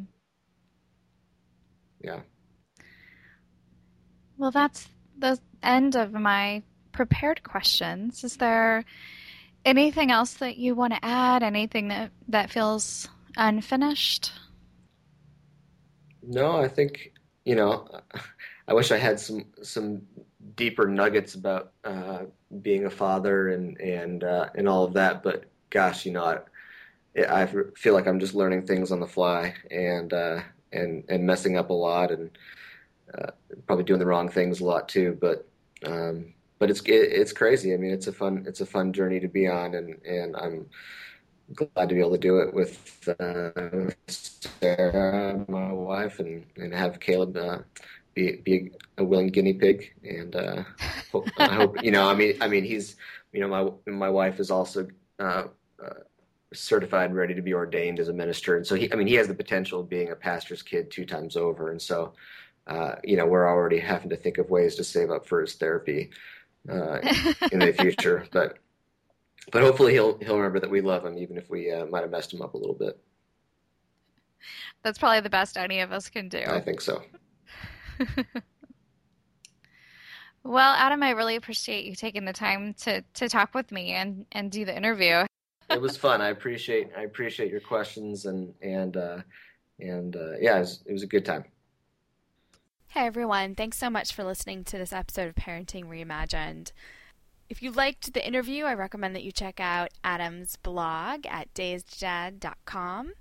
yeah. 2.02 2.20
Well, 4.36 4.50
that's 4.50 4.88
the 5.18 5.38
end 5.62 5.96
of 5.96 6.12
my 6.12 6.62
prepared 6.92 7.42
questions. 7.42 8.24
Is 8.24 8.36
there 8.36 8.84
anything 9.64 10.10
else 10.10 10.34
that 10.34 10.56
you 10.56 10.74
want 10.74 10.94
to 10.94 11.04
add? 11.04 11.42
Anything 11.42 11.88
that, 11.88 12.10
that 12.28 12.50
feels 12.50 13.08
unfinished? 13.36 14.32
No, 16.22 16.56
I 16.56 16.68
think, 16.68 17.12
you 17.44 17.54
know, 17.54 17.88
I 18.68 18.74
wish 18.74 18.92
I 18.92 18.98
had 18.98 19.18
some, 19.18 19.46
some 19.62 20.02
deeper 20.54 20.86
nuggets 20.86 21.34
about 21.34 21.72
uh, 21.84 22.20
being 22.62 22.86
a 22.86 22.90
father 22.90 23.48
and, 23.48 23.80
and, 23.80 24.22
uh, 24.22 24.50
and 24.54 24.68
all 24.68 24.84
of 24.84 24.92
that. 24.92 25.22
But 25.24 25.46
gosh, 25.70 26.06
you 26.06 26.12
know, 26.12 26.24
I, 26.24 27.42
I 27.42 27.46
feel 27.76 27.94
like 27.94 28.06
I'm 28.06 28.20
just 28.20 28.34
learning 28.34 28.66
things 28.66 28.92
on 28.92 29.00
the 29.00 29.06
fly 29.06 29.54
and, 29.70 30.12
uh, 30.12 30.40
and, 30.72 31.02
and 31.08 31.26
messing 31.26 31.56
up 31.56 31.70
a 31.70 31.74
lot 31.74 32.12
and, 32.12 32.30
uh, 33.16 33.30
probably 33.66 33.84
doing 33.84 33.98
the 33.98 34.06
wrong 34.06 34.28
things 34.28 34.60
a 34.60 34.64
lot 34.64 34.88
too. 34.88 35.16
But 35.20 35.48
um, 35.86 36.34
but 36.58 36.70
it's 36.70 36.80
it, 36.80 37.12
it's 37.12 37.32
crazy. 37.32 37.72
I 37.72 37.76
mean, 37.76 37.90
it's 37.90 38.06
a 38.06 38.12
fun 38.12 38.44
it's 38.46 38.60
a 38.60 38.66
fun 38.66 38.92
journey 38.92 39.20
to 39.20 39.28
be 39.28 39.46
on, 39.48 39.74
and 39.74 39.94
and 40.04 40.36
I'm 40.36 40.66
glad 41.54 41.88
to 41.88 41.94
be 41.94 42.00
able 42.00 42.12
to 42.12 42.18
do 42.18 42.38
it 42.40 42.52
with 42.52 43.08
uh, 43.18 43.90
Sarah, 44.08 45.44
my 45.48 45.72
wife, 45.72 46.18
and 46.18 46.44
and 46.56 46.74
have 46.74 47.00
Caleb. 47.00 47.36
Be, 48.18 48.32
be 48.32 48.72
a 48.96 49.04
willing 49.04 49.28
guinea 49.28 49.52
pig, 49.52 49.94
and 50.02 50.34
uh, 50.34 50.64
hope, 51.12 51.28
I 51.38 51.54
hope 51.54 51.84
you 51.84 51.92
know. 51.92 52.08
I 52.08 52.14
mean, 52.14 52.34
I 52.40 52.48
mean, 52.48 52.64
he's 52.64 52.96
you 53.32 53.40
know, 53.40 53.46
my 53.46 53.92
my 53.92 54.08
wife 54.08 54.40
is 54.40 54.50
also 54.50 54.88
uh, 55.20 55.44
uh, 55.80 56.00
certified, 56.52 57.10
and 57.10 57.16
ready 57.16 57.34
to 57.34 57.42
be 57.42 57.54
ordained 57.54 58.00
as 58.00 58.08
a 58.08 58.12
minister, 58.12 58.56
and 58.56 58.66
so 58.66 58.74
he, 58.74 58.92
I 58.92 58.96
mean, 58.96 59.06
he 59.06 59.14
has 59.14 59.28
the 59.28 59.34
potential 59.34 59.78
of 59.78 59.88
being 59.88 60.10
a 60.10 60.16
pastor's 60.16 60.62
kid 60.62 60.90
two 60.90 61.06
times 61.06 61.36
over, 61.36 61.70
and 61.70 61.80
so 61.80 62.14
uh, 62.68 62.96
you 63.02 63.16
know, 63.16 63.26
we're 63.26 63.48
already 63.48 63.78
having 63.78 64.10
to 64.10 64.16
think 64.16 64.38
of 64.38 64.50
ways 64.50 64.74
to 64.76 64.84
save 64.84 65.10
up 65.10 65.26
for 65.26 65.40
his 65.40 65.54
therapy 65.54 66.10
uh, 66.68 66.98
in 67.52 67.60
the 67.60 67.74
future. 67.78 68.26
But 68.32 68.58
but 69.52 69.62
hopefully 69.62 69.92
he'll 69.92 70.18
he'll 70.18 70.36
remember 70.36 70.60
that 70.60 70.70
we 70.70 70.80
love 70.80 71.06
him, 71.06 71.16
even 71.16 71.38
if 71.38 71.48
we 71.48 71.70
uh, 71.72 71.86
might 71.86 72.02
have 72.02 72.10
messed 72.10 72.34
him 72.34 72.42
up 72.42 72.54
a 72.54 72.58
little 72.58 72.74
bit. 72.74 72.98
That's 74.82 74.98
probably 74.98 75.20
the 75.20 75.30
best 75.30 75.56
any 75.56 75.80
of 75.80 75.92
us 75.92 76.08
can 76.10 76.28
do. 76.28 76.42
I 76.46 76.60
think 76.60 76.80
so. 76.80 77.02
well, 80.44 80.74
Adam, 80.74 81.02
I 81.02 81.10
really 81.10 81.36
appreciate 81.36 81.84
you 81.84 81.94
taking 81.94 82.24
the 82.24 82.32
time 82.32 82.74
to 82.82 83.02
to 83.14 83.28
talk 83.28 83.54
with 83.54 83.70
me 83.72 83.92
and 83.92 84.26
and 84.32 84.50
do 84.50 84.64
the 84.64 84.76
interview. 84.76 85.24
it 85.70 85.80
was 85.80 85.96
fun. 85.96 86.20
I 86.20 86.28
appreciate 86.28 86.90
I 86.96 87.02
appreciate 87.02 87.50
your 87.50 87.60
questions 87.60 88.26
and 88.26 88.54
and 88.62 88.96
uh, 88.96 89.18
and 89.78 90.16
uh, 90.16 90.38
yeah, 90.40 90.56
it 90.56 90.60
was, 90.60 90.82
it 90.86 90.92
was 90.92 91.02
a 91.02 91.08
good 91.08 91.24
time. 91.24 91.44
Hey 92.88 93.06
everyone, 93.06 93.54
thanks 93.54 93.76
so 93.76 93.90
much 93.90 94.14
for 94.14 94.24
listening 94.24 94.64
to 94.64 94.78
this 94.78 94.92
episode 94.92 95.28
of 95.28 95.34
Parenting 95.34 95.84
Reimagined. 95.84 96.72
If 97.50 97.62
you 97.62 97.70
liked 97.70 98.12
the 98.12 98.26
interview, 98.26 98.64
I 98.64 98.74
recommend 98.74 99.14
that 99.14 99.22
you 99.22 99.32
check 99.32 99.58
out 99.58 99.90
Adam's 100.04 100.56
blog 100.56 101.26
at 101.26 101.52
dazeddad.com. 101.54 103.12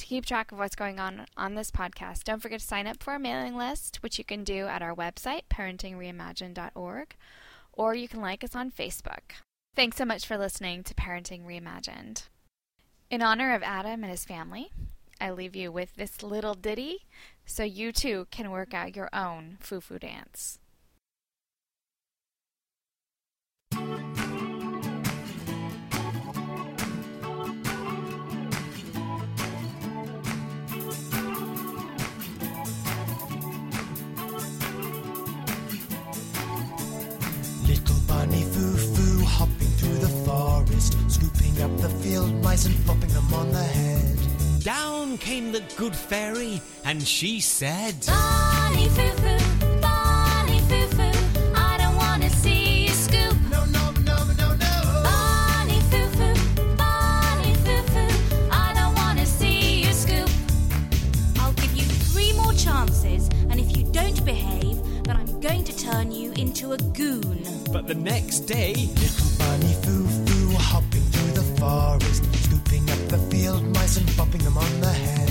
To 0.00 0.06
keep 0.06 0.24
track 0.24 0.50
of 0.50 0.56
what's 0.56 0.76
going 0.76 0.98
on 0.98 1.26
on 1.36 1.56
this 1.56 1.70
podcast, 1.70 2.24
don't 2.24 2.40
forget 2.40 2.60
to 2.60 2.66
sign 2.66 2.86
up 2.86 3.02
for 3.02 3.10
our 3.10 3.18
mailing 3.18 3.54
list, 3.54 3.98
which 4.02 4.16
you 4.16 4.24
can 4.24 4.44
do 4.44 4.66
at 4.66 4.80
our 4.80 4.94
website, 4.94 5.42
parentingreimagined.org, 5.50 7.14
or 7.74 7.94
you 7.94 8.08
can 8.08 8.22
like 8.22 8.42
us 8.42 8.56
on 8.56 8.70
Facebook. 8.70 9.34
Thanks 9.76 9.98
so 9.98 10.06
much 10.06 10.26
for 10.26 10.38
listening 10.38 10.84
to 10.84 10.94
Parenting 10.94 11.44
Reimagined. 11.44 12.28
In 13.10 13.20
honor 13.20 13.54
of 13.54 13.62
Adam 13.62 14.02
and 14.02 14.10
his 14.10 14.24
family, 14.24 14.70
I 15.20 15.32
leave 15.32 15.54
you 15.54 15.70
with 15.70 15.94
this 15.96 16.22
little 16.22 16.54
ditty 16.54 17.00
so 17.44 17.62
you 17.62 17.92
too 17.92 18.26
can 18.30 18.50
work 18.50 18.72
out 18.72 18.96
your 18.96 19.10
own 19.12 19.58
foo 19.60 19.82
foo 19.82 19.98
dance. 19.98 20.58
Scooping 41.60 41.62
up 41.62 41.80
the 41.80 41.88
field 42.02 42.32
mice 42.42 42.66
and 42.66 42.86
popping 42.86 43.10
them 43.10 43.32
on 43.34 43.50
the 43.52 43.62
head. 43.62 44.18
Down 44.62 45.18
came 45.18 45.52
the 45.52 45.62
good 45.76 45.94
fairy, 45.94 46.60
and 46.84 47.02
she 47.02 47.40
said, 47.40 47.94
Bonnie 48.06 48.88
foo 48.88 49.10
foo, 49.22 49.80
Bonnie 49.80 50.60
foo 50.60 50.86
foo, 50.96 51.12
I 51.54 51.76
don't 51.78 51.96
want 51.96 52.22
to 52.22 52.30
see 52.30 52.84
you 52.84 52.90
scoop. 52.90 53.36
No, 53.50 53.64
no, 53.66 53.90
no, 54.04 54.24
no, 54.38 54.54
no. 54.54 55.02
Bonnie 55.04 55.80
foo 55.90 56.06
foo, 56.18 56.34
Bonnie 56.76 57.54
foo 57.64 57.82
foo, 57.92 58.48
I 58.50 58.72
don't 58.74 58.94
want 58.96 59.18
to 59.18 59.26
see 59.26 59.82
you 59.84 59.92
scoop. 59.92 60.30
I'll 61.38 61.52
give 61.54 61.74
you 61.74 61.84
three 61.84 62.32
more 62.34 62.52
chances, 62.52 63.28
and 63.48 63.58
if 63.58 63.76
you 63.76 63.84
don't 63.84 64.22
behave, 64.24 64.82
then 65.04 65.16
I'm 65.16 65.40
going 65.40 65.64
to 65.64 65.76
turn 65.76 66.12
you 66.12 66.32
into 66.32 66.72
a 66.72 66.78
goon. 66.78 67.42
But 67.72 67.86
the 67.86 67.94
next 67.94 68.40
day, 68.40 68.74
through 71.60 71.68
the 71.68 72.00
forest 72.00 72.24
up 72.90 73.08
the 73.08 73.18
field 73.30 73.62
mice 73.74 73.96
and 73.96 74.06
bopping 74.10 74.42
them 74.42 74.56
on 74.56 74.80
the 74.80 74.92
head. 74.92 75.30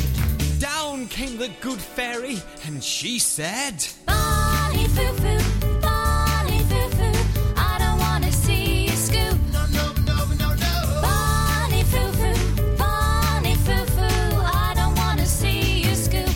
Down 0.60 1.08
came 1.08 1.38
the 1.38 1.50
good 1.62 1.80
fairy, 1.80 2.38
and 2.66 2.84
she 2.84 3.18
said, 3.20 3.88
Bonnie 4.06 4.88
foo 4.90 5.14
foo, 5.14 5.40
Bonnie 5.82 6.64
foo 6.70 6.90
foo, 6.98 7.18
I 7.56 7.78
don't 7.80 8.00
want 8.00 8.24
to 8.26 8.32
see 8.32 8.86
you 8.86 8.96
scoop. 8.96 9.38
No, 9.54 9.66
no, 9.68 9.94
no, 10.06 10.26
no, 10.42 10.54
no. 10.54 11.02
Bonnie 11.02 11.84
foo 11.84 12.12
foo, 12.20 12.78
Bonnie 12.78 13.56
foo 13.56 13.86
foo, 13.96 14.36
I 14.46 14.74
don't 14.76 14.96
want 14.98 15.20
to 15.20 15.26
see 15.26 15.82
you 15.84 15.96
scoop. 15.96 16.30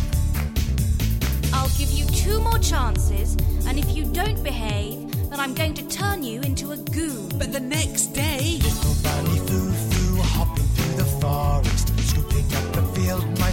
I'll 1.54 1.74
give 1.78 1.92
you 1.92 2.06
two 2.08 2.40
more 2.40 2.60
chances, 2.60 3.36
and 3.68 3.78
if 3.78 3.96
you 3.96 4.06
don't 4.06 4.42
behave, 4.44 5.30
then 5.30 5.40
I'm 5.40 5.54
going 5.54 5.74
to 5.76 5.88
turn 5.88 6.24
you 6.24 6.42
into 6.42 6.72
a 6.72 6.78
goon. 6.78 7.30
But 7.38 7.52
the 7.52 7.60
next 7.60 8.08
day, 8.14 8.33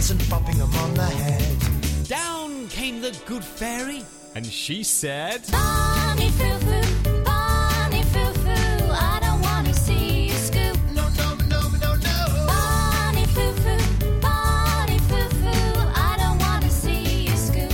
and 0.09 0.19
popping 0.29 0.57
them 0.57 0.73
on 0.75 0.93
the 0.95 1.05
head. 1.05 2.07
Down 2.07 2.67
came 2.69 3.01
the 3.01 3.15
good 3.25 3.43
fairy, 3.43 4.03
and 4.33 4.45
she 4.45 4.83
said, 4.83 5.43
Bonnie 5.51 6.29
foo 6.29 6.57
foo, 6.57 7.23
Bonnie 7.23 8.01
foo 8.03 8.33
foo, 8.41 8.89
I 8.89 9.19
don't 9.21 9.41
want 9.41 9.67
to 9.67 9.73
see 9.73 10.27
you 10.27 10.33
scoop. 10.33 10.77
No, 10.93 11.07
no, 11.09 11.35
no, 11.47 11.61
no, 11.83 11.95
no. 11.95 12.45
Bonnie 12.47 13.25
foo 13.27 13.53
foo, 13.53 14.19
Bonnie 14.19 14.99
foo 14.99 15.29
foo, 15.41 15.81
I 15.93 16.15
don't 16.17 16.39
want 16.39 16.63
to 16.63 16.71
see 16.71 17.27
you 17.27 17.35
scoop. 17.37 17.73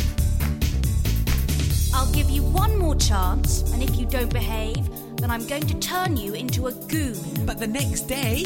I'll 1.94 2.12
give 2.12 2.30
you 2.30 2.44
one 2.44 2.78
more 2.78 2.96
chance, 2.96 3.72
and 3.72 3.82
if 3.82 3.96
you 3.96 4.06
don't 4.06 4.34
behave, 4.34 4.90
then 5.18 5.32
I'm 5.32 5.48
going 5.48 5.66
to 5.68 5.80
turn 5.80 6.18
you 6.18 6.34
into 6.34 6.68
a 6.68 6.74
goon. 6.74 7.46
But 7.46 7.60
the 7.60 7.68
next 7.68 8.02
day, 8.02 8.44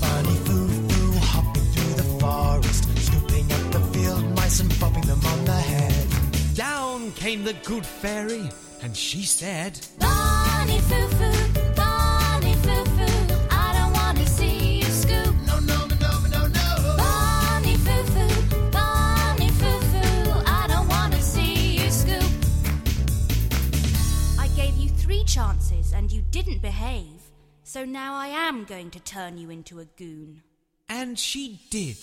Bonnie 0.00 0.36
foo 0.46 0.90
forest, 1.20 1.24
scooping 1.24 1.36
up 1.36 1.54
the 1.54 1.60
field 1.70 2.89
Down 7.10 7.18
came 7.18 7.44
the 7.44 7.54
good 7.64 7.84
fairy, 7.84 8.48
and 8.82 8.96
she 8.96 9.22
said, 9.22 9.80
Bonnie 9.98 10.78
Foo 10.80 11.08
Foo, 11.08 11.72
Bonnie 11.74 12.54
Foo 12.54 12.84
Foo, 12.84 13.34
I 13.50 13.72
don't 13.76 13.92
wanna 13.92 14.26
see 14.26 14.78
you 14.78 14.84
scoop. 14.84 15.34
No, 15.46 15.58
no, 15.60 15.86
no, 16.00 16.20
no, 16.28 16.46
no. 16.46 16.96
Bonnie 16.96 17.76
Foo 17.76 18.02
Foo, 18.12 18.70
Bonnie 18.70 19.48
Foo 19.48 19.80
Foo, 19.90 20.42
I 20.46 20.66
don't 20.68 20.86
wanna 20.88 21.20
see 21.20 21.78
you 21.82 21.90
scoop. 21.90 22.30
I 24.38 24.46
gave 24.54 24.76
you 24.76 24.88
three 24.90 25.24
chances 25.24 25.92
and 25.92 26.12
you 26.12 26.22
didn't 26.30 26.62
behave, 26.62 27.22
so 27.64 27.84
now 27.84 28.14
I 28.14 28.28
am 28.28 28.64
going 28.64 28.90
to 28.90 29.00
turn 29.00 29.36
you 29.36 29.50
into 29.50 29.80
a 29.80 29.84
goon. 29.84 30.42
and 30.88 31.18
she 31.18 31.60
did. 31.70 31.96